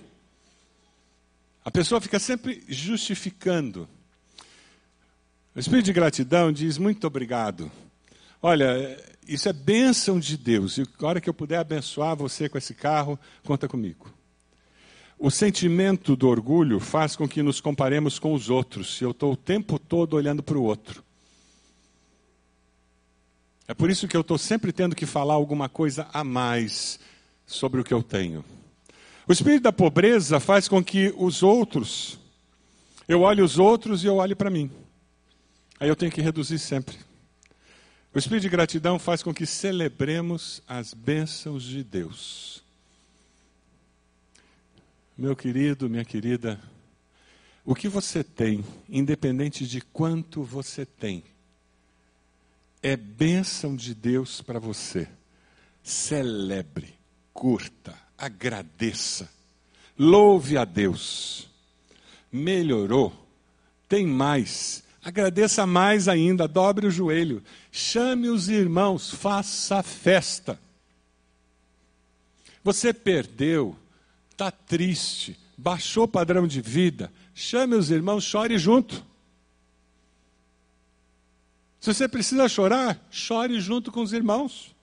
A 1.64 1.72
pessoa 1.72 2.02
fica 2.02 2.20
sempre 2.20 2.66
justificando. 2.68 3.88
O 5.56 5.60
espírito 5.60 5.86
de 5.86 5.94
gratidão 5.94 6.52
diz: 6.52 6.78
Muito 6.78 7.08
obrigado. 7.08 7.72
Olha, 8.42 8.98
isso 9.28 9.50
é 9.50 9.54
bênção 9.54 10.20
de 10.20 10.38
Deus. 10.38 10.78
E 10.78 10.84
a 10.84 11.06
hora 11.06 11.22
que 11.22 11.30
eu 11.30 11.34
puder 11.34 11.58
abençoar 11.58 12.16
você 12.16 12.48
com 12.48 12.58
esse 12.58 12.74
carro, 12.74 13.20
conta 13.44 13.68
comigo. 13.68 14.14
O 15.20 15.32
sentimento 15.32 16.16
do 16.16 16.28
orgulho 16.28 16.80
faz 16.80 17.16
com 17.16 17.28
que 17.28 17.42
nos 17.42 17.60
comparemos 17.60 18.20
com 18.20 18.34
os 18.34 18.50
outros. 18.50 19.02
Eu 19.02 19.12
estou 19.12 19.34
o 19.34 19.38
tempo 19.38 19.80
todo 19.80 20.14
olhando 20.14 20.44
para 20.44 20.58
o 20.58 20.64
outro. 20.64 21.04
É 23.68 23.74
por 23.74 23.90
isso 23.90 24.08
que 24.08 24.16
eu 24.16 24.22
estou 24.22 24.38
sempre 24.38 24.72
tendo 24.72 24.96
que 24.96 25.06
falar 25.06 25.34
alguma 25.34 25.68
coisa 25.68 26.08
a 26.14 26.24
mais 26.24 27.00
sobre 27.46 27.82
o 27.82 27.84
que 27.84 27.94
eu 27.94 28.04
tenho. 28.04 28.46
O 29.28 29.34
espírito 29.34 29.64
da 29.64 29.74
pobreza 29.74 30.40
faz 30.40 30.68
com 30.68 30.82
que 30.82 31.14
os 31.18 31.44
outros, 31.44 32.18
eu 33.08 33.22
olhe 33.22 33.42
os 33.42 33.60
outros 33.60 34.04
e 34.04 34.08
eu 34.08 34.18
olhe 34.18 34.36
para 34.36 34.50
mim. 34.50 34.72
Aí 35.80 35.90
eu 35.90 35.96
tenho 35.96 36.12
que 36.12 36.22
reduzir 36.22 36.60
sempre. 36.60 37.07
O 38.18 38.20
espírito 38.20 38.42
de 38.42 38.50
gratidão 38.50 38.98
faz 38.98 39.22
com 39.22 39.32
que 39.32 39.46
celebremos 39.46 40.60
as 40.68 40.92
bênçãos 40.92 41.62
de 41.62 41.84
Deus. 41.84 42.64
Meu 45.16 45.36
querido, 45.36 45.88
minha 45.88 46.04
querida, 46.04 46.60
o 47.64 47.76
que 47.76 47.88
você 47.88 48.24
tem, 48.24 48.66
independente 48.90 49.68
de 49.68 49.82
quanto 49.82 50.42
você 50.42 50.84
tem, 50.84 51.24
é 52.82 52.98
bênção 52.98 53.76
de 53.76 53.94
Deus 53.94 54.42
para 54.42 54.58
você. 54.58 55.08
Celebre, 55.84 56.96
curta, 57.32 57.96
agradeça, 58.18 59.30
louve 59.96 60.58
a 60.58 60.66
Deus. 60.66 61.48
Melhorou, 62.32 63.14
tem 63.88 64.08
mais, 64.08 64.84
Agradeça 65.08 65.66
mais 65.66 66.10
ainda, 66.10 66.50
dobre 66.50 66.86
o 66.86 66.92
joelho, 66.92 67.42
chame 67.72 68.28
os 68.28 68.50
irmãos, 68.50 69.10
faça 69.10 69.82
festa. 69.82 70.60
Você 72.62 72.94
perdeu, 72.94 73.74
está 74.30 74.52
triste, 74.52 75.40
baixou 75.58 76.04
o 76.04 76.08
padrão 76.10 76.46
de 76.46 76.60
vida, 76.60 77.10
chame 77.34 77.76
os 77.76 77.90
irmãos, 77.90 78.26
chore 78.26 78.58
junto. 78.58 79.02
Se 81.80 81.94
você 81.94 82.06
precisa 82.06 82.50
chorar, 82.50 83.00
chore 83.10 83.62
junto 83.62 83.94
com 83.94 84.02
os 84.02 84.12
irmãos. 84.12 84.76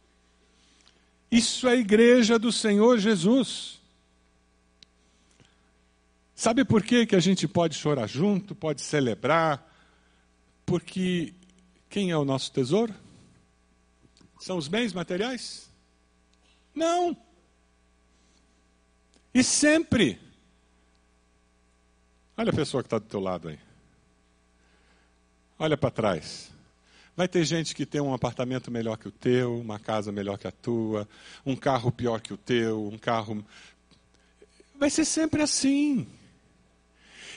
Isso 1.30 1.68
é 1.68 1.72
a 1.72 1.76
igreja 1.76 2.38
do 2.38 2.50
Senhor 2.50 2.96
Jesus. 2.96 3.78
Sabe 6.34 6.64
por 6.64 6.82
que, 6.82 7.04
que 7.04 7.14
a 7.14 7.20
gente 7.20 7.46
pode 7.46 7.74
chorar 7.74 8.07
junto, 8.07 8.55
pode 8.55 8.80
celebrar, 8.80 9.74
porque 10.66 11.34
quem 11.88 12.10
é 12.10 12.16
o 12.16 12.24
nosso 12.24 12.52
tesouro? 12.52 12.94
São 14.40 14.56
os 14.56 14.68
bens 14.68 14.92
materiais? 14.92 15.70
Não. 16.74 17.16
E 19.32 19.42
sempre. 19.42 20.20
Olha 22.36 22.50
a 22.50 22.54
pessoa 22.54 22.82
que 22.82 22.88
está 22.88 22.98
do 22.98 23.06
teu 23.06 23.20
lado 23.20 23.48
aí. 23.48 23.58
Olha 25.58 25.76
para 25.76 25.90
trás. 25.90 26.50
Vai 27.16 27.28
ter 27.28 27.44
gente 27.44 27.76
que 27.76 27.86
tem 27.86 28.00
um 28.00 28.12
apartamento 28.12 28.72
melhor 28.72 28.96
que 28.96 29.06
o 29.06 29.12
teu, 29.12 29.60
uma 29.60 29.78
casa 29.78 30.10
melhor 30.10 30.36
que 30.36 30.48
a 30.48 30.52
tua, 30.52 31.08
um 31.46 31.54
carro 31.54 31.92
pior 31.92 32.20
que 32.20 32.34
o 32.34 32.36
teu, 32.36 32.88
um 32.88 32.98
carro. 32.98 33.44
Vai 34.74 34.90
ser 34.90 35.04
sempre 35.04 35.40
assim. 35.40 36.08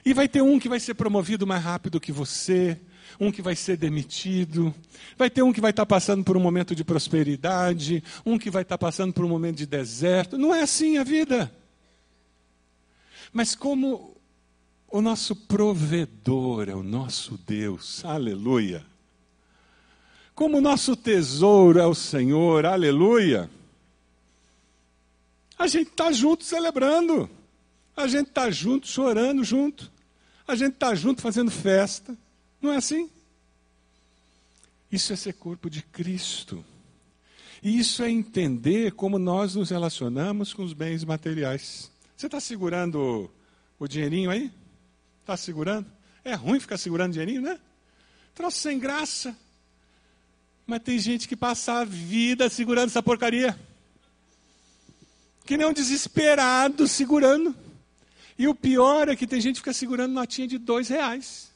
E 0.04 0.14
vai 0.14 0.28
ter 0.28 0.42
um 0.42 0.58
que 0.60 0.68
vai 0.68 0.80
ser 0.80 0.96
promovido 0.96 1.46
mais 1.46 1.64
rápido 1.64 2.00
que 2.00 2.12
você, 2.12 2.80
um 3.20 3.32
que 3.32 3.42
vai 3.42 3.56
ser 3.56 3.78
demitido, 3.78 4.74
vai 5.18 5.30
ter 5.30 5.42
um 5.42 5.54
que 5.54 5.62
vai 5.62 5.72
estar 5.72 5.86
passando 5.86 6.24
por 6.24 6.38
um 6.38 6.40
momento 6.40 6.76
de 6.76 6.84
prosperidade, 6.84 8.04
um 8.26 8.38
que 8.38 8.50
vai 8.50 8.62
estar 8.62 8.78
passando 8.78 9.14
por 9.14 9.26
um 9.26 9.30
momento 9.30 9.58
de 9.58 9.66
deserto. 9.66 10.38
Não 10.38 10.54
é 10.54 10.62
assim 10.62 10.98
a 10.98 11.04
vida. 11.04 11.52
Mas 13.34 13.56
como 13.56 14.16
o 14.90 15.02
nosso 15.02 15.36
provedor 15.36 16.70
é 16.70 16.76
o 16.76 16.84
nosso 16.84 17.38
Deus, 17.46 18.04
aleluia. 18.06 18.86
como 20.34 20.62
nosso 20.62 20.96
tesouro 20.96 21.80
é 21.80 21.86
o 21.86 21.96
Senhor, 21.96 22.66
aleluia, 22.66 23.50
a 25.58 25.66
gente 25.66 25.90
está 25.90 26.12
junto 26.12 26.44
celebrando, 26.44 27.28
a 27.96 28.08
gente 28.08 28.30
está 28.30 28.50
junto 28.52 28.88
chorando 28.88 29.44
junto, 29.44 29.92
a 30.48 30.56
gente 30.56 30.74
está 30.74 30.94
junto 30.94 31.22
fazendo 31.22 31.50
festa, 31.50 32.16
não 32.62 32.74
é 32.74 32.78
assim? 32.78 33.10
Isso 34.92 35.12
é 35.14 35.16
ser 35.16 35.34
corpo 35.34 35.70
de 35.70 35.82
Cristo. 35.82 36.64
E 37.62 37.78
isso 37.80 38.04
é 38.04 38.10
entender 38.10 38.94
como 38.94 39.18
nós 39.18 39.56
nos 39.56 39.70
relacionamos 39.70 40.54
com 40.54 40.64
os 40.64 40.74
bens 40.74 41.04
materiais. 41.04 41.92
Você 42.16 42.28
está 42.28 42.40
segurando 42.40 43.30
o 43.80 43.88
dinheirinho 43.88 44.30
aí? 44.30 44.52
Está 45.22 45.36
segurando? 45.36 45.86
É 46.24 46.34
ruim 46.34 46.60
ficar 46.60 46.78
segurando 46.78 47.14
dinheirinho, 47.14 47.42
né? 47.42 47.60
Troço 48.34 48.60
sem 48.60 48.80
graça. 48.80 49.36
Mas 50.66 50.82
tem 50.84 51.00
gente 51.00 51.28
que 51.28 51.36
passa 51.36 51.80
a 51.80 51.86
vida 51.86 52.50
segurando 52.50 52.88
essa 52.88 53.02
porcaria. 53.02 53.58
Que 55.46 55.58
nem 55.58 55.66
um 55.66 55.74
desesperado 55.74 56.88
segurando. 56.88 57.56
E 58.38 58.48
o 58.48 58.54
pior 58.54 59.10
é 59.10 59.16
que 59.16 59.26
tem 59.26 59.42
gente 59.42 59.56
que 59.56 59.62
fica 59.62 59.74
segurando 59.74 60.14
notinha 60.14 60.48
de 60.48 60.58
dois 60.58 60.90
reais. 60.90 61.52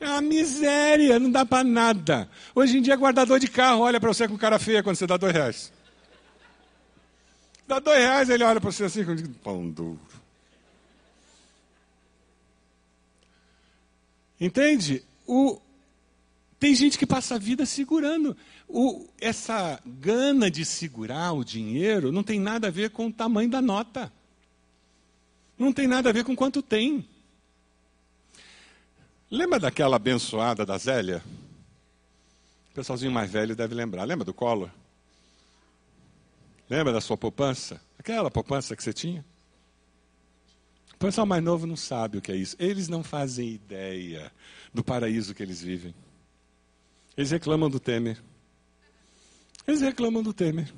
É 0.00 0.06
uma 0.06 0.22
miséria, 0.22 1.18
não 1.18 1.30
dá 1.30 1.44
para 1.44 1.62
nada. 1.62 2.28
Hoje 2.54 2.78
em 2.78 2.82
dia, 2.82 2.96
guardador 2.96 3.38
de 3.38 3.48
carro 3.48 3.82
olha 3.82 4.00
para 4.00 4.08
você 4.08 4.26
com 4.26 4.38
cara 4.38 4.58
feia 4.58 4.82
quando 4.82 4.96
você 4.96 5.06
dá 5.06 5.18
dois 5.18 5.34
reais. 5.34 5.70
Dá 7.68 7.78
dois 7.78 7.98
reais, 7.98 8.30
ele 8.30 8.42
olha 8.42 8.60
para 8.60 8.72
você 8.72 8.84
assim, 8.84 9.04
com 9.04 9.14
pão 9.34 9.68
duro. 9.68 10.00
Entende? 14.40 15.04
O, 15.26 15.60
tem 16.58 16.74
gente 16.74 16.98
que 16.98 17.04
passa 17.04 17.34
a 17.34 17.38
vida 17.38 17.66
segurando. 17.66 18.34
O, 18.66 19.06
essa 19.20 19.78
gana 19.84 20.50
de 20.50 20.64
segurar 20.64 21.32
o 21.32 21.44
dinheiro 21.44 22.10
não 22.10 22.22
tem 22.22 22.40
nada 22.40 22.68
a 22.68 22.70
ver 22.70 22.88
com 22.88 23.08
o 23.08 23.12
tamanho 23.12 23.50
da 23.50 23.60
nota. 23.60 24.10
Não 25.58 25.74
tem 25.74 25.86
nada 25.86 26.08
a 26.08 26.12
ver 26.12 26.24
com 26.24 26.34
quanto 26.34 26.62
tem. 26.62 27.06
Lembra 29.30 29.60
daquela 29.60 29.94
abençoada 29.94 30.66
da 30.66 30.76
Zélia? 30.76 31.22
O 32.70 32.74
pessoalzinho 32.74 33.12
mais 33.12 33.30
velho 33.30 33.54
deve 33.54 33.74
lembrar. 33.74 34.04
Lembra 34.04 34.24
do 34.24 34.34
Collor? 34.34 34.70
Lembra 36.68 36.92
da 36.92 37.00
sua 37.00 37.16
poupança? 37.16 37.80
Aquela 37.96 38.30
poupança 38.30 38.74
que 38.74 38.82
você 38.82 38.92
tinha? 38.92 39.24
O 40.94 40.98
pessoal 40.98 41.26
mais 41.26 41.42
novo 41.42 41.64
não 41.64 41.76
sabe 41.76 42.18
o 42.18 42.20
que 42.20 42.32
é 42.32 42.36
isso. 42.36 42.56
Eles 42.58 42.88
não 42.88 43.04
fazem 43.04 43.50
ideia 43.50 44.32
do 44.74 44.82
paraíso 44.82 45.32
que 45.32 45.42
eles 45.42 45.62
vivem. 45.62 45.94
Eles 47.16 47.30
reclamam 47.30 47.70
do 47.70 47.78
Temer. 47.78 48.20
Eles 49.66 49.80
reclamam 49.80 50.22
do 50.24 50.32
Temer. 50.32 50.72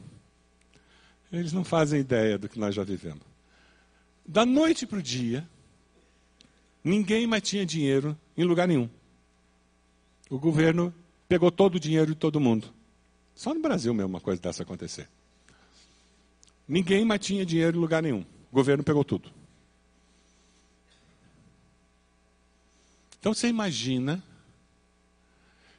Eles 1.33 1.53
não 1.53 1.65
fazem 1.65 2.01
ideia 2.01 2.37
do 2.37 2.49
que 2.49 2.59
nós 2.59 2.75
já 2.75 2.85
vivemos. 2.85 3.23
Da 4.27 4.45
noite 4.45 4.87
para 4.87 4.99
o 4.99 5.03
dia, 5.03 5.49
Ninguém 6.85 7.27
mais 7.27 7.43
tinha 7.43 7.65
dinheiro 7.65 8.19
em 8.37 8.45
lugar 8.45 8.69
nenhum. 8.69 8.89
O 10.31 10.39
governo 10.39 10.95
pegou 11.29 11.51
todo 11.51 11.77
o 11.77 11.81
dinheiro 11.81 12.07
de 12.07 12.15
todo 12.15 12.41
mundo. 12.41 12.73
Só 13.35 13.55
no 13.55 13.61
Brasil 13.61 13.93
mesmo 13.93 14.11
uma 14.11 14.21
coisa 14.21 14.41
dessa 14.41 14.63
acontecer. 14.63 15.09
Ninguém 16.67 17.05
mais 17.05 17.21
tinha 17.21 17.45
dinheiro 17.45 17.77
em 17.77 17.81
lugar 17.81 18.03
nenhum. 18.03 18.25
O 18.51 18.55
governo 18.55 18.85
pegou 18.85 19.05
tudo. 19.05 19.31
Então 23.19 23.33
você 23.33 23.49
imagina. 23.49 24.23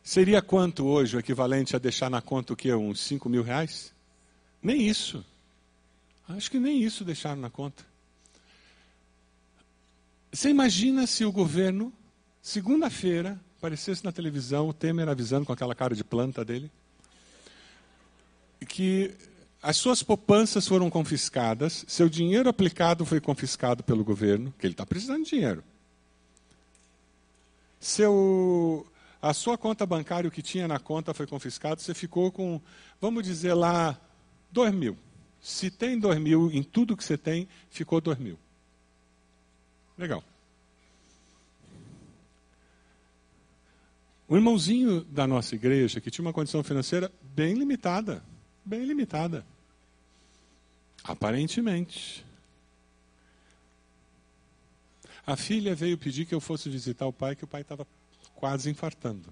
Seria 0.03 0.41
quanto 0.41 0.85
hoje 0.85 1.15
o 1.15 1.19
equivalente 1.19 1.75
a 1.75 1.79
deixar 1.79 2.09
na 2.09 2.21
conta 2.21 2.53
o 2.53 2.55
quê? 2.55 2.73
Uns 2.73 2.99
5 2.99 3.29
mil 3.29 3.41
reais? 3.41 3.93
Nem 4.61 4.87
isso. 4.87 5.25
Acho 6.27 6.49
que 6.49 6.59
nem 6.59 6.81
isso 6.81 7.03
deixaram 7.03 7.41
na 7.41 7.49
conta. 7.49 7.85
Você 10.31 10.49
imagina 10.49 11.05
se 11.05 11.23
o 11.23 11.31
governo, 11.31 11.93
segunda-feira, 12.43 13.39
aparecesse 13.57 14.05
na 14.05 14.11
televisão 14.11 14.67
o 14.67 14.73
Temer 14.73 15.09
avisando 15.09 15.45
com 15.45 15.53
aquela 15.53 15.73
cara 15.73 15.95
de 15.95 16.03
planta 16.03 16.45
dele 16.45 16.69
que 18.65 19.13
as 19.61 19.77
suas 19.77 20.03
poupanças 20.03 20.67
foram 20.67 20.89
confiscadas, 20.89 21.85
seu 21.87 22.09
dinheiro 22.09 22.49
aplicado 22.49 23.05
foi 23.05 23.21
confiscado 23.21 23.83
pelo 23.83 24.03
governo, 24.03 24.53
que 24.59 24.65
ele 24.65 24.73
está 24.73 24.85
precisando 24.85 25.23
de 25.23 25.29
dinheiro. 25.29 25.63
Seu, 27.79 28.85
a 29.21 29.33
sua 29.33 29.57
conta 29.57 29.85
bancária, 29.85 30.27
o 30.27 30.31
que 30.31 30.41
tinha 30.41 30.67
na 30.67 30.79
conta 30.79 31.13
foi 31.13 31.27
confiscado, 31.27 31.81
você 31.81 31.93
ficou 31.93 32.31
com, 32.31 32.59
vamos 32.99 33.23
dizer 33.23 33.53
lá, 33.53 33.97
dois 34.51 34.73
mil. 34.73 34.97
Se 35.41 35.69
tem 35.69 35.97
dois 35.97 36.19
mil 36.19 36.51
em 36.51 36.63
tudo 36.63 36.97
que 36.97 37.03
você 37.03 37.17
tem, 37.17 37.47
ficou 37.69 38.01
dois 38.01 38.17
mil. 38.17 38.37
Legal. 39.97 40.23
O 44.33 44.35
irmãozinho 44.35 45.03
da 45.03 45.27
nossa 45.27 45.53
igreja, 45.53 46.01
que 46.01 46.09
tinha 46.09 46.25
uma 46.25 46.33
condição 46.33 46.63
financeira 46.63 47.13
bem 47.21 47.53
limitada, 47.53 48.25
bem 48.65 48.83
limitada. 48.83 49.45
Aparentemente. 51.03 52.25
A 55.23 55.35
filha 55.35 55.75
veio 55.75 55.99
pedir 55.99 56.25
que 56.25 56.33
eu 56.33 56.41
fosse 56.41 56.67
visitar 56.67 57.05
o 57.05 57.13
pai, 57.13 57.35
que 57.35 57.43
o 57.43 57.47
pai 57.47 57.61
estava 57.61 57.85
quase 58.33 58.71
infartando. 58.71 59.31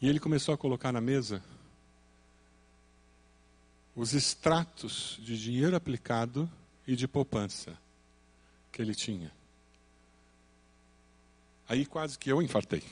E 0.00 0.08
ele 0.08 0.18
começou 0.18 0.54
a 0.54 0.56
colocar 0.56 0.90
na 0.90 1.02
mesa 1.02 1.44
os 3.94 4.14
extratos 4.14 5.18
de 5.20 5.38
dinheiro 5.38 5.76
aplicado 5.76 6.50
e 6.86 6.96
de 6.96 7.06
poupança 7.06 7.76
que 8.72 8.80
ele 8.80 8.94
tinha. 8.94 9.30
Aí 11.70 11.86
quase 11.86 12.18
que 12.18 12.28
eu 12.28 12.42
infartei. 12.42 12.82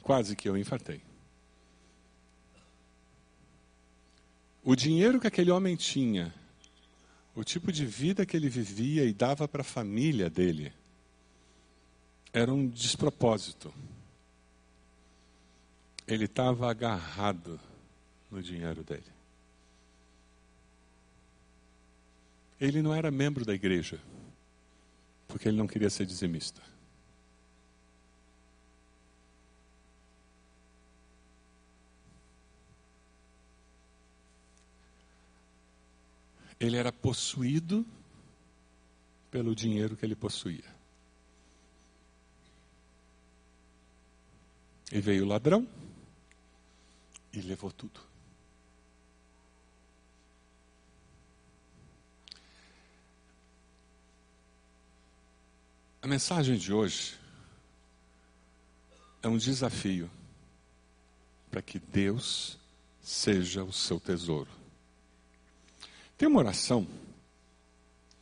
Quase 0.00 0.34
que 0.34 0.48
eu 0.48 0.56
infartei. 0.56 1.02
O 4.64 4.74
dinheiro 4.74 5.20
que 5.20 5.26
aquele 5.26 5.50
homem 5.50 5.76
tinha, 5.76 6.34
o 7.34 7.44
tipo 7.44 7.70
de 7.70 7.84
vida 7.84 8.24
que 8.24 8.34
ele 8.34 8.48
vivia 8.48 9.04
e 9.04 9.12
dava 9.12 9.46
para 9.46 9.60
a 9.60 9.64
família 9.64 10.30
dele, 10.30 10.72
era 12.32 12.50
um 12.50 12.66
despropósito. 12.66 13.74
Ele 16.06 16.24
estava 16.24 16.70
agarrado 16.70 17.60
no 18.30 18.42
dinheiro 18.42 18.82
dele. 18.82 19.17
Ele 22.60 22.82
não 22.82 22.92
era 22.92 23.10
membro 23.10 23.44
da 23.44 23.54
igreja, 23.54 24.00
porque 25.28 25.48
ele 25.48 25.56
não 25.56 25.66
queria 25.66 25.90
ser 25.90 26.06
dizimista. 26.06 26.60
Ele 36.58 36.76
era 36.76 36.90
possuído 36.90 37.86
pelo 39.30 39.54
dinheiro 39.54 39.96
que 39.96 40.04
ele 40.04 40.16
possuía. 40.16 40.76
E 44.90 45.00
veio 45.00 45.24
o 45.24 45.28
ladrão 45.28 45.68
e 47.32 47.40
levou 47.40 47.70
tudo. 47.70 48.07
A 56.08 56.10
mensagem 56.10 56.56
de 56.56 56.72
hoje 56.72 57.18
é 59.22 59.28
um 59.28 59.36
desafio 59.36 60.10
para 61.50 61.60
que 61.60 61.78
Deus 61.78 62.58
seja 63.02 63.62
o 63.62 63.70
seu 63.74 64.00
tesouro. 64.00 64.48
Tem 66.16 66.26
uma 66.26 66.38
oração 66.38 66.88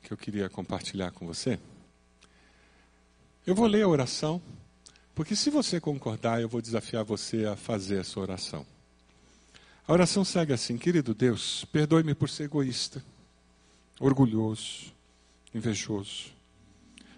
que 0.02 0.12
eu 0.12 0.16
queria 0.16 0.50
compartilhar 0.50 1.12
com 1.12 1.28
você. 1.28 1.60
Eu 3.46 3.54
vou 3.54 3.68
ler 3.68 3.82
a 3.82 3.88
oração, 3.88 4.42
porque 5.14 5.36
se 5.36 5.48
você 5.48 5.80
concordar, 5.80 6.40
eu 6.40 6.48
vou 6.48 6.60
desafiar 6.60 7.04
você 7.04 7.46
a 7.46 7.54
fazer 7.54 8.00
essa 8.00 8.18
oração. 8.18 8.66
A 9.86 9.92
oração 9.92 10.24
segue 10.24 10.52
assim: 10.52 10.76
Querido 10.76 11.14
Deus, 11.14 11.64
perdoe-me 11.66 12.16
por 12.16 12.28
ser 12.28 12.46
egoísta, 12.46 13.00
orgulhoso, 14.00 14.92
invejoso 15.54 16.34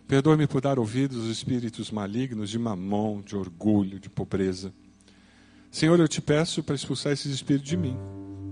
Perdoe-me 0.08 0.46
por 0.46 0.62
dar 0.62 0.78
ouvidos 0.78 1.18
aos 1.18 1.26
espíritos 1.26 1.90
malignos 1.90 2.48
de 2.48 2.58
mamão, 2.58 3.22
de 3.24 3.36
orgulho, 3.36 4.00
de 4.00 4.08
pobreza. 4.08 4.72
Senhor, 5.70 6.00
eu 6.00 6.08
te 6.08 6.22
peço 6.22 6.62
para 6.62 6.74
expulsar 6.74 7.12
esses 7.12 7.30
espíritos 7.30 7.68
de 7.68 7.76
mim, 7.76 7.94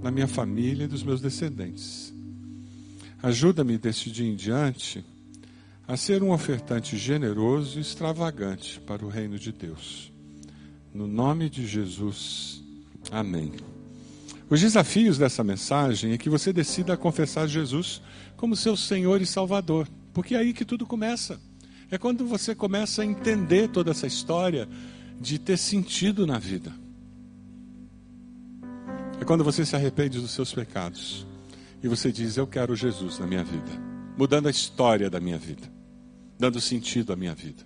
da 0.02 0.10
minha 0.10 0.28
família 0.28 0.84
e 0.84 0.86
dos 0.86 1.02
meus 1.02 1.22
descendentes. 1.22 2.12
Ajuda-me 3.22 3.78
deste 3.78 4.10
dia 4.10 4.30
em 4.30 4.36
diante 4.36 5.02
a 5.88 5.96
ser 5.96 6.22
um 6.22 6.30
ofertante 6.30 6.98
generoso 6.98 7.78
e 7.78 7.80
extravagante 7.80 8.78
para 8.80 9.04
o 9.04 9.08
reino 9.08 9.38
de 9.38 9.50
Deus. 9.50 10.12
No 10.92 11.06
nome 11.06 11.48
de 11.48 11.66
Jesus. 11.66 12.62
Amém. 13.10 13.52
Os 14.50 14.60
desafios 14.60 15.16
dessa 15.16 15.42
mensagem 15.42 16.12
é 16.12 16.18
que 16.18 16.28
você 16.28 16.52
decida 16.52 16.96
confessar 16.98 17.48
Jesus 17.48 18.02
como 18.36 18.54
seu 18.54 18.76
Senhor 18.76 19.22
e 19.22 19.26
Salvador, 19.26 19.88
porque 20.12 20.34
é 20.34 20.38
aí 20.38 20.52
que 20.52 20.64
tudo 20.64 20.86
começa. 20.86 21.40
É 21.90 21.96
quando 21.96 22.26
você 22.26 22.54
começa 22.54 23.02
a 23.02 23.04
entender 23.04 23.68
toda 23.68 23.92
essa 23.92 24.06
história 24.06 24.68
de 25.20 25.38
ter 25.38 25.56
sentido 25.56 26.26
na 26.26 26.38
vida. 26.38 26.72
É 29.20 29.24
quando 29.24 29.44
você 29.44 29.64
se 29.64 29.74
arrepende 29.74 30.20
dos 30.20 30.32
seus 30.32 30.52
pecados 30.52 31.26
e 31.82 31.88
você 31.88 32.10
diz: 32.10 32.36
Eu 32.36 32.46
quero 32.46 32.74
Jesus 32.74 33.18
na 33.18 33.26
minha 33.26 33.44
vida, 33.44 33.70
mudando 34.16 34.48
a 34.48 34.50
história 34.50 35.08
da 35.08 35.20
minha 35.20 35.38
vida, 35.38 35.70
dando 36.38 36.60
sentido 36.60 37.12
à 37.12 37.16
minha 37.16 37.34
vida. 37.34 37.62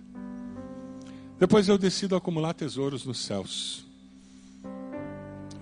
Depois 1.39 1.67
eu 1.67 1.77
decido 1.77 2.15
acumular 2.15 2.53
tesouros 2.53 3.03
nos 3.03 3.19
céus. 3.19 3.85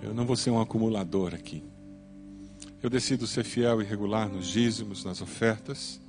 Eu 0.02 0.12
não 0.12 0.26
vou 0.26 0.36
ser 0.36 0.50
um 0.50 0.60
acumulador 0.60 1.34
aqui. 1.34 1.62
Eu 2.82 2.90
decido 2.90 3.26
ser 3.26 3.44
fiel 3.44 3.80
e 3.80 3.84
regular 3.84 4.28
nos 4.28 4.46
dízimos, 4.46 5.04
nas 5.04 5.20
ofertas. 5.20 6.00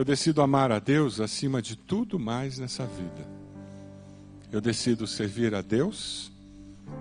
Eu 0.00 0.04
decido 0.04 0.40
amar 0.40 0.72
a 0.72 0.78
Deus 0.78 1.20
acima 1.20 1.60
de 1.60 1.76
tudo 1.76 2.18
mais 2.18 2.58
nessa 2.58 2.86
vida. 2.86 3.28
Eu 4.50 4.58
decido 4.58 5.06
servir 5.06 5.54
a 5.54 5.60
Deus 5.60 6.32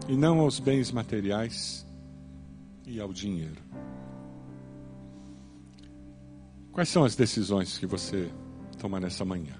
e 0.10 0.18
não 0.18 0.40
aos 0.40 0.60
bens 0.60 0.92
materiais 0.92 1.86
e 2.86 3.00
ao 3.00 3.14
dinheiro. 3.14 3.62
Quais 6.74 6.90
são 6.90 7.06
as 7.06 7.16
decisões 7.16 7.78
que 7.78 7.86
você 7.86 8.30
toma 8.78 9.00
nessa 9.00 9.24
manhã? 9.24 9.56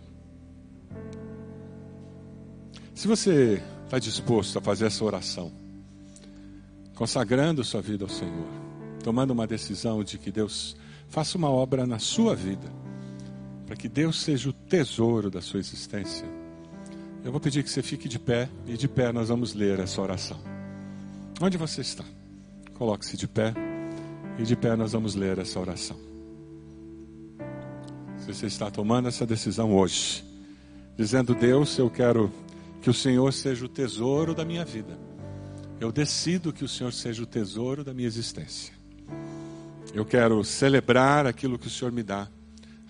Se 2.94 3.08
você 3.08 3.64
está 3.86 4.00
disposto 4.00 4.60
a 4.60 4.62
fazer 4.62 4.88
essa 4.88 5.06
oração, 5.06 5.50
consagrando 6.94 7.64
sua 7.64 7.82
vida 7.82 8.04
ao 8.04 8.10
Senhor, 8.10 8.50
tomando 9.02 9.32
uma 9.32 9.48
decisão 9.48 10.04
de 10.04 10.18
que 10.18 10.30
Deus 10.30 10.76
faça 11.08 11.38
uma 11.38 11.50
obra 11.50 11.88
na 11.88 12.00
sua 12.00 12.36
vida, 12.36 12.70
para 13.70 13.78
que 13.78 13.88
Deus 13.88 14.20
seja 14.20 14.50
o 14.50 14.54
tesouro 14.54 15.30
da 15.30 15.42
sua 15.42 15.60
existência, 15.60 16.26
eu 17.24 17.32
vou 17.32 17.40
pedir 17.40 17.62
que 17.62 17.70
você 17.70 17.84
fique 17.84 18.10
de 18.10 18.18
pé 18.18 18.50
e 18.66 18.76
de 18.76 18.88
pé 18.88 19.12
nós 19.12 19.30
vamos 19.30 19.54
ler 19.54 19.80
essa 19.80 20.02
oração. 20.02 20.40
Onde 21.40 21.56
você 21.56 21.82
está? 21.82 22.04
Coloque-se 22.74 23.16
de 23.16 23.28
pé 23.28 23.54
e 24.40 24.44
de 24.44 24.56
pé 24.56 24.76
nós 24.76 24.94
vamos 24.94 25.14
ler 25.14 25.38
essa 25.38 25.60
oração. 25.60 25.96
Se 28.18 28.34
você 28.34 28.48
está 28.48 28.72
tomando 28.72 29.08
essa 29.08 29.24
decisão 29.24 29.72
hoje, 29.72 30.26
dizendo: 30.98 31.36
Deus, 31.36 31.78
eu 31.78 31.92
quero 31.92 32.32
que 32.82 32.90
o 32.90 32.94
Senhor 32.94 33.32
seja 33.32 33.66
o 33.66 33.70
tesouro 33.70 34.34
da 34.34 34.44
minha 34.44 34.66
vida. 34.66 34.98
Eu 35.80 35.92
decido 35.92 36.52
que 36.52 36.66
o 36.66 36.68
Senhor 36.68 36.92
seja 36.92 37.22
o 37.22 37.28
tesouro 37.28 37.84
da 37.84 37.94
minha 37.94 38.08
existência. 38.08 38.74
Eu 39.94 40.06
quero 40.06 40.44
celebrar 40.44 41.28
aquilo 41.28 41.60
que 41.60 41.68
o 41.68 41.70
Senhor 41.70 41.92
me 41.92 42.02
dá, 42.02 42.28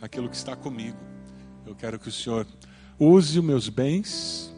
aquilo 0.02 0.30
que 0.30 0.36
está 0.36 0.56
comigo. 0.56 0.98
Eu 1.66 1.76
quero 1.76 2.00
que 2.00 2.08
o 2.08 2.12
Senhor 2.12 2.48
use 3.00 3.40
os 3.40 3.46
meus 3.46 3.70
bens 3.70 4.54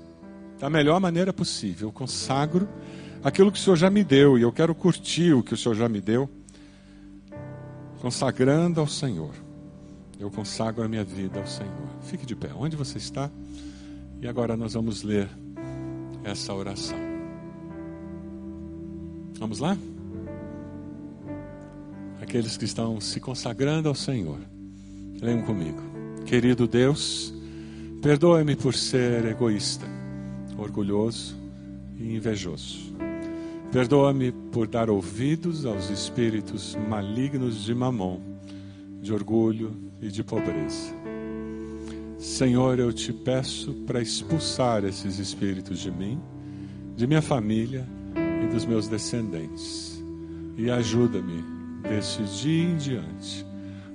da 0.60 0.70
melhor 0.70 1.00
maneira 1.00 1.34
possível. 1.34 1.90
Eu 1.90 1.92
consagro 1.92 2.70
aquilo 3.24 3.52
que 3.52 3.60
o 3.60 3.62
Senhor 3.62 3.76
já 3.76 3.90
me 3.90 4.04
deu 4.04 4.38
e 4.38 4.42
eu 4.42 4.52
quero 4.52 4.74
curtir 4.74 5.34
o 5.34 5.44
que 5.44 5.54
o 5.54 5.58
Senhor 5.58 5.76
já 5.76 5.90
me 5.90 6.00
deu, 6.00 6.30
consagrando 8.00 8.80
ao 8.80 8.88
Senhor. 8.88 9.34
Eu 10.20 10.30
consagro 10.30 10.84
a 10.84 10.88
minha 10.88 11.04
vida 11.04 11.40
ao 11.40 11.48
Senhor. 11.48 11.90
Fique 12.02 12.26
de 12.26 12.36
pé. 12.36 12.52
Onde 12.56 12.76
você 12.76 12.98
está? 12.98 13.30
E 14.22 14.28
agora 14.28 14.56
nós 14.56 14.74
vamos 14.74 15.02
ler 15.02 15.28
essa 16.24 16.54
oração. 16.54 16.98
Vamos 19.40 19.58
lá? 19.58 19.76
Aqueles 22.22 22.56
que 22.56 22.66
estão 22.66 23.02
se 23.02 23.20
consagrando 23.20 23.90
ao 23.90 23.96
Senhor, 23.96 24.40
leiam 25.22 25.44
comigo. 25.44 25.80
Querido 26.26 26.68
Deus, 26.68 27.34
perdoe-me 28.02 28.56
por 28.56 28.74
ser 28.74 29.24
egoísta, 29.26 29.86
orgulhoso 30.58 31.36
e 31.98 32.16
invejoso. 32.16 32.92
Perdoa-me 33.72 34.32
por 34.52 34.68
dar 34.68 34.90
ouvidos 34.90 35.66
aos 35.66 35.90
espíritos 35.90 36.76
malignos 36.90 37.64
de 37.64 37.74
mamon, 37.74 38.20
de 39.02 39.14
orgulho 39.14 39.72
e 40.02 40.10
de 40.10 40.24
pobreza. 40.24 40.94
Senhor, 42.18 42.80
eu 42.80 42.92
te 42.92 43.14
peço 43.14 43.74
para 43.86 44.02
expulsar 44.02 44.84
esses 44.84 45.20
espíritos 45.20 45.80
de 45.80 45.90
mim, 45.90 46.20
de 46.96 47.08
minha 47.08 47.22
família 47.22 47.88
e 48.44 48.48
dos 48.48 48.66
meus 48.66 48.88
descendentes. 48.88 50.04
E 50.58 50.70
ajuda-me, 50.70 51.44
deste 51.82 52.24
dia 52.24 52.64
em 52.64 52.78
diante, 52.78 53.46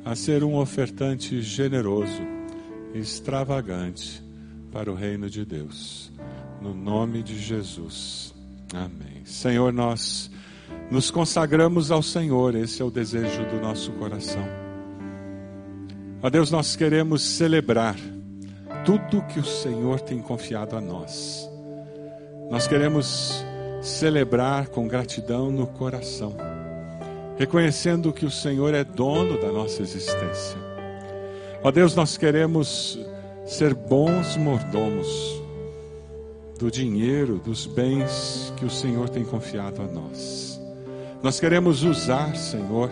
a 0.07 0.15
ser 0.15 0.45
um 0.45 0.55
ofertante 0.55 1.43
generoso 1.43 2.23
extravagante 2.95 4.23
para 4.71 4.91
o 4.91 4.95
reino 4.95 5.29
de 5.29 5.45
Deus. 5.45 6.13
No 6.63 6.73
nome 6.73 7.25
de 7.25 7.37
Jesus. 7.37 8.33
Amém. 8.73 9.25
Senhor, 9.25 9.73
nós 9.73 10.31
nos 10.93 11.11
consagramos 11.11 11.91
ao 11.91 12.05
Senhor, 12.05 12.55
esse 12.55 12.81
é 12.81 12.85
o 12.85 12.91
desejo 12.91 13.45
do 13.47 13.61
nosso 13.61 13.91
coração. 13.95 14.45
A 16.23 16.29
Deus, 16.29 16.53
nós 16.53 16.77
queremos 16.77 17.23
celebrar 17.23 17.97
tudo 18.85 19.27
que 19.27 19.41
o 19.41 19.45
Senhor 19.45 20.01
tem 20.01 20.21
confiado 20.21 20.77
a 20.77 20.81
nós. 20.81 21.51
Nós 22.49 22.69
queremos 22.69 23.45
celebrar 23.83 24.69
com 24.69 24.87
gratidão 24.87 25.51
no 25.51 25.67
coração, 25.67 26.37
reconhecendo 27.37 28.13
que 28.13 28.25
o 28.25 28.31
Senhor 28.31 28.75
é 28.75 28.85
dono 28.85 29.41
da 29.41 29.53
nossa 29.53 29.83
existência. 29.83 30.59
Ó 31.63 31.71
Deus, 31.71 31.95
nós 31.95 32.17
queremos 32.17 32.99
ser 33.45 33.75
bons 33.75 34.37
mordomos 34.37 35.43
do 36.59 36.71
dinheiro, 36.71 37.41
dos 37.45 37.67
bens 37.67 38.53
que 38.57 38.65
o 38.65 38.71
Senhor 38.71 39.09
tem 39.09 39.25
confiado 39.25 39.83
a 39.83 39.87
nós. 39.87 40.61
Nós 41.23 41.39
queremos 41.39 41.83
usar, 41.83 42.35
Senhor, 42.37 42.91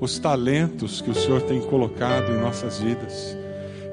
os 0.00 0.18
talentos 0.18 1.00
que 1.00 1.10
o 1.10 1.14
Senhor 1.14 1.42
tem 1.42 1.60
colocado 1.60 2.32
em 2.32 2.40
nossas 2.40 2.78
vidas 2.78 3.36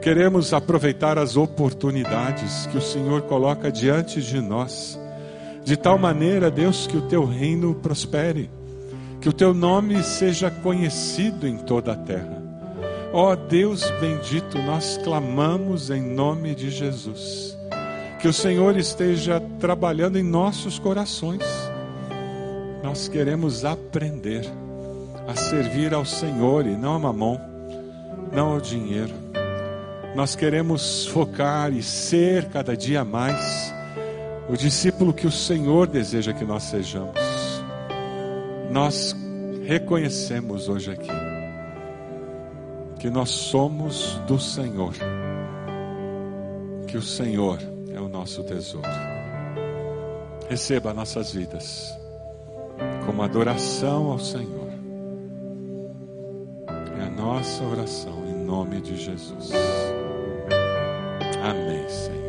Queremos 0.04 0.54
aproveitar 0.54 1.18
as 1.18 1.38
oportunidades 1.38 2.68
que 2.68 2.78
o 2.78 2.82
Senhor 2.82 3.22
coloca 3.22 3.72
diante 3.72 4.22
de 4.22 4.42
nós, 4.42 5.00
de 5.64 5.78
tal 5.78 5.98
maneira, 5.98 6.52
Deus, 6.52 6.86
que 6.86 6.98
o 6.98 7.04
teu 7.04 7.24
reino 7.24 7.74
prospere, 7.76 8.50
que 9.24 9.30
o 9.30 9.34
teu 9.34 9.54
nome 9.54 10.04
seja 10.04 10.52
conhecido 10.52 11.48
em 11.48 11.56
toda 11.56 11.94
a 11.94 11.96
terra. 11.96 12.44
Ó 13.14 13.32
oh, 13.32 13.36
Deus 13.38 13.90
bendito, 14.02 14.62
nós 14.64 15.00
clamamos 15.02 15.90
em 15.90 16.02
nome 16.02 16.54
de 16.54 16.70
Jesus. 16.70 17.58
Que 18.20 18.28
o 18.28 18.34
Senhor 18.34 18.76
esteja 18.76 19.42
trabalhando 19.62 20.20
em 20.20 20.24
nossos 20.24 20.78
corações. 20.78 21.42
Nós 22.84 23.08
queremos 23.08 23.64
aprender 23.64 24.46
a 25.26 25.34
servir 25.38 25.94
ao 25.94 26.04
Senhor 26.04 26.68
e 26.68 26.76
não 26.76 26.96
a 26.96 27.00
mamão, 27.00 27.40
não 28.30 28.52
ao 28.52 28.60
dinheiro. 28.60 29.14
Nós 30.18 30.36
queremos 30.36 31.08
focar 31.08 31.72
e 31.72 31.82
ser 31.82 32.50
cada 32.50 32.76
dia 32.76 33.06
mais 33.06 33.74
o 34.50 34.58
discípulo 34.58 35.14
que 35.14 35.26
o 35.26 35.32
Senhor 35.32 35.88
deseja 35.88 36.34
que 36.34 36.44
nós 36.44 36.64
sejamos. 36.64 37.33
Nós 38.72 39.16
reconhecemos 39.66 40.68
hoje 40.68 40.92
aqui 40.92 41.12
que 43.00 43.10
nós 43.10 43.30
somos 43.30 44.16
do 44.28 44.40
Senhor, 44.40 44.94
que 46.88 46.96
o 46.98 47.02
Senhor 47.02 47.60
é 47.94 48.00
o 48.00 48.08
nosso 48.08 48.44
tesouro. 48.44 48.88
Receba 50.50 50.94
nossas 50.94 51.34
vidas 51.34 51.94
como 53.06 53.22
adoração 53.22 54.12
ao 54.12 54.20
Senhor. 54.20 54.70
É 56.98 57.04
a 57.06 57.10
nossa 57.10 57.64
oração 57.64 58.24
em 58.26 58.46
nome 58.46 58.80
de 58.82 58.96
Jesus. 58.96 59.52
Amém, 61.44 61.90
Senhor. 61.90 62.23